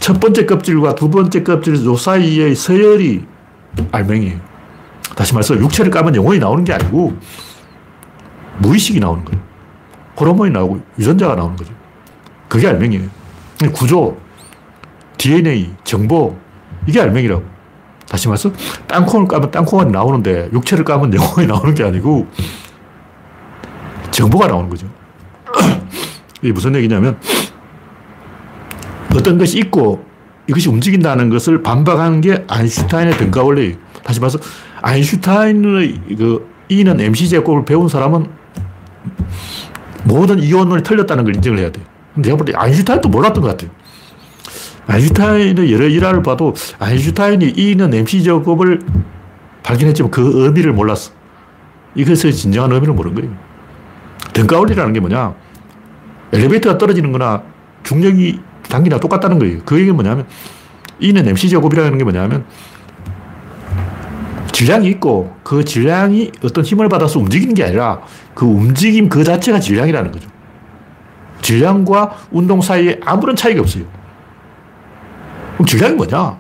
[0.01, 3.25] 첫 번째 껍질과 두 번째 껍질 요 사이의 서열이
[3.93, 4.39] 알맹이에요.
[5.17, 7.17] 다시 말해서 육체를 까면 영혼이 나오는 게 아니고
[8.59, 9.43] 무의식이 나오는 거예요.
[10.19, 11.73] 호르몬이 나오고 유전자가 나오는 거죠.
[12.49, 13.09] 그게 알맹이에요.
[13.73, 14.17] 구조,
[15.17, 16.37] DNA, 정보,
[16.87, 17.43] 이게 알맹이라고.
[18.09, 18.53] 다시 말해서
[18.87, 22.27] 땅콩을 까면 땅콩이 나오는데 육체를 까면 영혼이 나오는 게 아니고
[24.11, 24.87] 정보가 나오는 거죠.
[26.43, 27.19] 이게 무슨 얘기냐면
[29.17, 30.05] 어떤 것이 있고
[30.47, 33.77] 이것이 움직인다는 것을 반박하는 게 아인슈타인의 등가 원리예요.
[34.05, 34.39] 다시 말해서
[34.83, 38.27] 아인슈타인의 그 E는 MC 제곱을 배운 사람은
[40.05, 41.85] 모든 이론론이 틀렸다는 걸 인정을 해야 돼요.
[42.15, 43.71] 내가 볼 때 아인슈타인도 몰랐던 것 같아요.
[44.87, 48.81] 아인슈타인의 여러 일화를 봐도 아인슈타인이 E는 MC 제곱을
[49.63, 51.13] 발견했지만 그 의미를 몰랐어.
[51.95, 53.37] 이것의 진정한 의미를 모르는 거예요.
[54.33, 55.35] 등가원리라는 게 뭐냐.
[56.33, 57.43] 엘리베이터가 떨어지는 거나
[57.85, 59.61] 중력이 당기나 똑같다는 거예요.
[59.65, 60.27] 그 얘기는 뭐냐면
[61.01, 62.45] E는 MC 제곱이라는 게 뭐냐면
[64.53, 68.01] 질량이 있고 그 질량이 어떤 힘을 받아서 움직이는 게 아니라
[68.35, 70.29] 그 움직임 그 자체가 질량이라는 거죠.
[71.43, 73.85] 질량과 운동 사이에 아무런 차이가 없어요.
[75.55, 76.37] 그럼 질량이 뭐냐?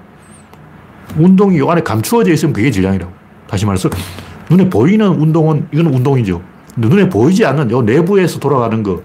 [1.16, 3.12] 운동이 요 안에 감추어져 있으면 그게 질량이라고.
[3.46, 3.88] 다시 말해서
[4.50, 6.42] 눈에 보이는 운동은 이건 운동이죠.
[6.76, 9.02] 눈에 보이지 않는 요 내부에서 돌아가는 거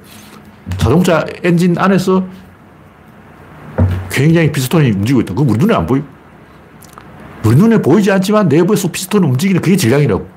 [0.78, 2.26] 자동차 엔진 안에서
[4.12, 5.34] 굉장히 피스톤이 움직이고 있다.
[5.34, 6.02] 그거 우리 눈에 안 보이.
[7.46, 10.28] 우리 눈에 보이지 않지만 내부에서 피스톤이 움직이는 그게 질량이라고.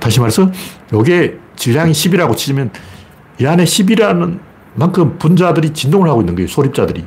[0.00, 0.50] 다시 말해서
[0.94, 2.70] 이게 질량이 10이라고 치면
[3.40, 4.38] 이 안에 10이라는
[4.74, 6.48] 만큼 분자들이 진동을 하고 있는 거예요.
[6.48, 7.04] 소립자들이.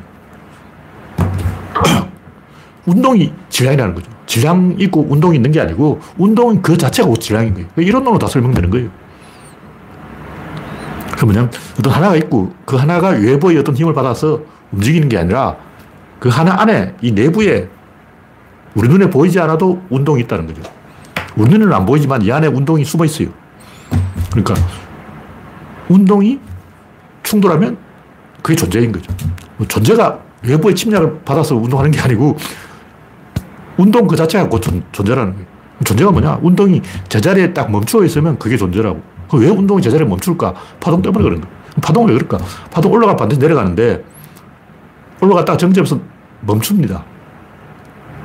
[2.86, 4.10] 운동이 질량이라는 거죠.
[4.26, 7.68] 질량 있고 운동이 있는 게 아니고 운동은 그 자체가 질량인 거예요.
[7.78, 8.90] 이런 놈으로 다 설명되는 거예요.
[11.16, 14.42] 그러면 어떤 하나가 있고 그 하나가 외부의 어떤 힘을 받아서
[14.72, 15.58] 움직이는 게 아니라
[16.20, 17.68] 그 하나 안에 이 내부에
[18.76, 20.62] 우리 눈에 보이지 않아도 운동이 있다는 거죠.
[21.36, 23.30] 우리 눈에는 안 보이지만 이 안에 운동이 숨어 있어요.
[24.30, 24.54] 그러니까
[25.90, 26.40] 운동이
[27.24, 27.78] 충돌하면
[28.42, 29.12] 그게 존재인 거죠.
[29.58, 32.38] 뭐 존재가 외부의 침략을 받아서 운동하는 게 아니고
[33.78, 35.48] 운동 그 자체가 곧 존, 재라는 거예요.
[35.86, 36.40] 존재가 뭐냐?
[36.42, 39.02] 운동이 제자리에 딱 멈추어 있으면 그게 존재라고.
[39.34, 40.54] 왜 운동이 제자리에 멈출까?
[40.80, 41.52] 파동 때문에 그런 거야.
[41.82, 42.38] 파동은 왜 그럴까?
[42.72, 44.04] 파동 올라가 반드시 내려가는데
[45.22, 46.00] 올라갔다가 정점에서
[46.42, 47.06] 멈춥니다.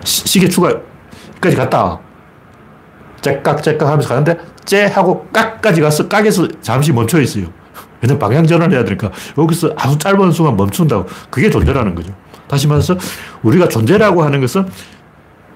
[0.03, 2.01] 시, 계추가까지 갔다.
[3.21, 7.47] 째깍 째깍 하면서 가는데 째 하고 깍까지 가서 깍에서 잠시 멈춰 있어요.
[8.05, 11.07] 왜냐면 방향 전환을 해야 되니까 여기서 아주 짧은 순간 멈춘다고.
[11.31, 12.13] 그게 존재라는 거죠.
[12.47, 12.97] 다시 말해서
[13.43, 14.67] 우리가 존재라고 하는 것은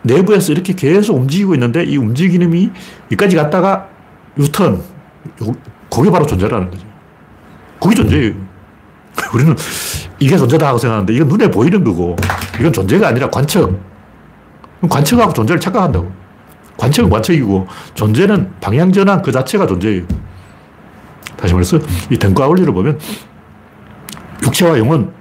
[0.01, 2.70] 내부에서 이렇게 계속 움직이고 있는데 이 움직임이
[3.05, 3.86] 여기까지 갔다가
[4.38, 4.82] 유턴.
[5.90, 6.86] 그게 바로 존재라는 거죠.
[7.80, 8.34] 그게 존재예요.
[9.34, 9.55] 우리는
[10.18, 12.16] 이게 존재다 고 생각하는데 이건 눈에 보이는 거고
[12.59, 13.78] 이건 존재가 아니라 관측.
[14.88, 16.11] 관측하고 존재를 착각한다고.
[16.78, 20.05] 관측은 관측이고 존재는 방향전환 그 자체가 존재예요.
[21.39, 21.78] 다시 말해서
[22.11, 22.99] 이 등가 원리를 보면
[24.43, 25.12] 육체와 영혼,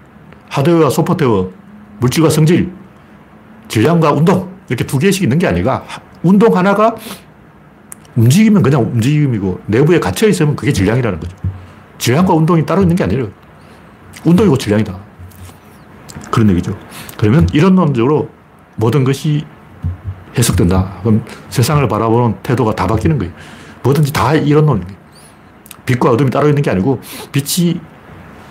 [0.50, 1.50] 하드웨어와 소프트웨어,
[2.00, 2.72] 물질과 성질,
[3.68, 5.84] 질량과 운동 이렇게 두 개씩 있는 게 아니라
[6.24, 6.96] 운동 하나가
[8.16, 11.38] 움직이면 그냥 움직임이고 내부에 갇혀 있으면 그게 질량이라는 거죠.
[12.00, 13.30] 질량과 운동이 따로 있는 게 아니에요.
[14.26, 14.98] 운동이고 질량이다.
[16.32, 16.76] 그런 얘기죠.
[17.18, 18.30] 그러면 이런론적으로
[18.76, 19.46] 모든 것이
[20.38, 21.00] 해석된다.
[21.04, 23.34] 그럼 세상을 바라보는 태도가 다 바뀌는 거예요.
[23.84, 24.98] 뭐든지 다 이런론인 거예요.
[25.88, 27.80] 빛과 어둠이 따로 있는 게 아니고 빛이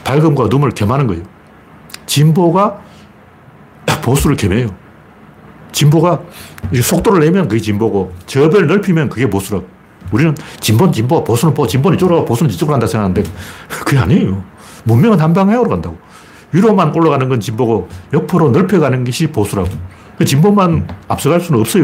[0.03, 1.23] 밝음과 어둠을 겸하는 거예요.
[2.07, 2.81] 진보가
[4.03, 4.75] 보수를 겸해요.
[5.73, 6.23] 진보가
[6.83, 9.67] 속도를 내면 그게 진보고 저별 넓히면 그게 보수라고.
[10.13, 13.29] 우리는 진보는 진보, 보수는 보, 진보는 이쪽으로 보수는 이쪽으로 간다 생각하는데
[13.69, 14.43] 그게 아니에요.
[14.85, 15.99] 문명은 한 방향으로 간다고.
[16.53, 19.69] 위로만 올라가는 건 진보고 옆으로 넓혀가는 것이 보수라고.
[20.17, 21.83] 그 진보만 앞서갈 수는 없어요.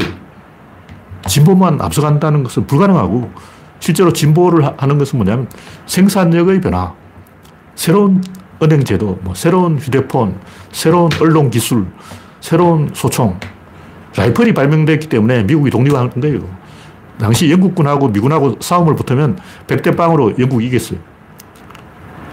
[1.26, 3.30] 진보만 앞서간다는 것은 불가능하고
[3.82, 5.48] 실제로 진보를 하는 것은 뭐냐면
[5.86, 6.94] 생산력의 변화,
[7.74, 8.22] 새로운
[8.62, 10.36] 은행 제도, 뭐 새로운 휴대폰,
[10.70, 11.86] 새로운 언론 기술,
[12.40, 13.40] 새로운 소총,
[14.16, 16.48] 라이플이 발명됐기 때문에 미국이 독립한 거예요.
[17.18, 21.00] 당시 영국군하고 미군하고 싸움을 붙으면 100대 빵으로 영국이 이겼어요.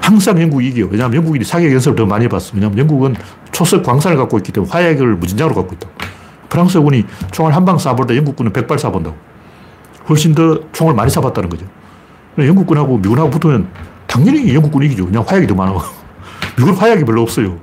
[0.02, 0.88] 항상 영국이 이겨요.
[0.91, 2.52] 왜냐하면 영국인이 사격 연습을 더 많이 해봤어.
[2.54, 3.16] 왜냐하면 영국은
[3.52, 5.88] 초석 광산을 갖고 있기 때문에 화약을 무진장으로 갖고 있다.
[6.50, 9.29] 프랑스군이 총알 한 방 쏴볼 때 영국군은 100발 쏴본다고.
[10.10, 11.66] 훨씬 더 총을 많이 쏴봤다는 거죠.
[12.38, 13.70] 영국군하고 미군하고 붙으면
[14.07, 15.05] 당연히 영국군이 이기죠.
[15.05, 15.74] 그냥 화약이 더 많아.
[16.57, 17.60] 미군 화약이 별로 없어요.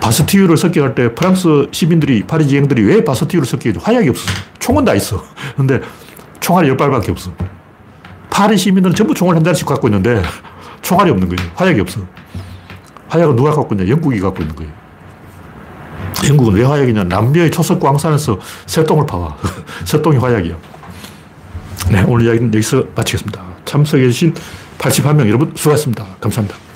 [0.00, 3.80] 바스티유를 습격할 때 프랑스 시민들이, 파리 지행들이 왜 바스티유를 습격해줘?
[3.82, 4.24] 화약이 없어.
[4.58, 5.22] 총은 다 있어.
[5.56, 5.80] 근데
[6.40, 7.32] 총알이 10발밖에 없어.
[8.30, 10.22] 파리 시민들은 전부 총을 한 자씩 갖고 있는데
[10.82, 11.50] 총알이 없는 거예요.
[11.56, 12.00] 화약이 없어.
[13.08, 13.88] 화약은 누가 갖고 있냐?
[13.88, 14.70] 영국이 갖고 있는 거예요.
[16.28, 17.04] 영국은 왜 화약이냐?
[17.04, 19.36] 남미의 초석 광산에서 새똥을 파와.
[19.84, 20.56] 새똥이 화약이야.
[21.90, 23.42] 네, 오늘 이야기는 여기서 마치겠습니다.
[23.64, 24.34] 참석해주신
[24.78, 26.06] 81명 여러분 수고하셨습니다.
[26.20, 26.67] 감사합니다.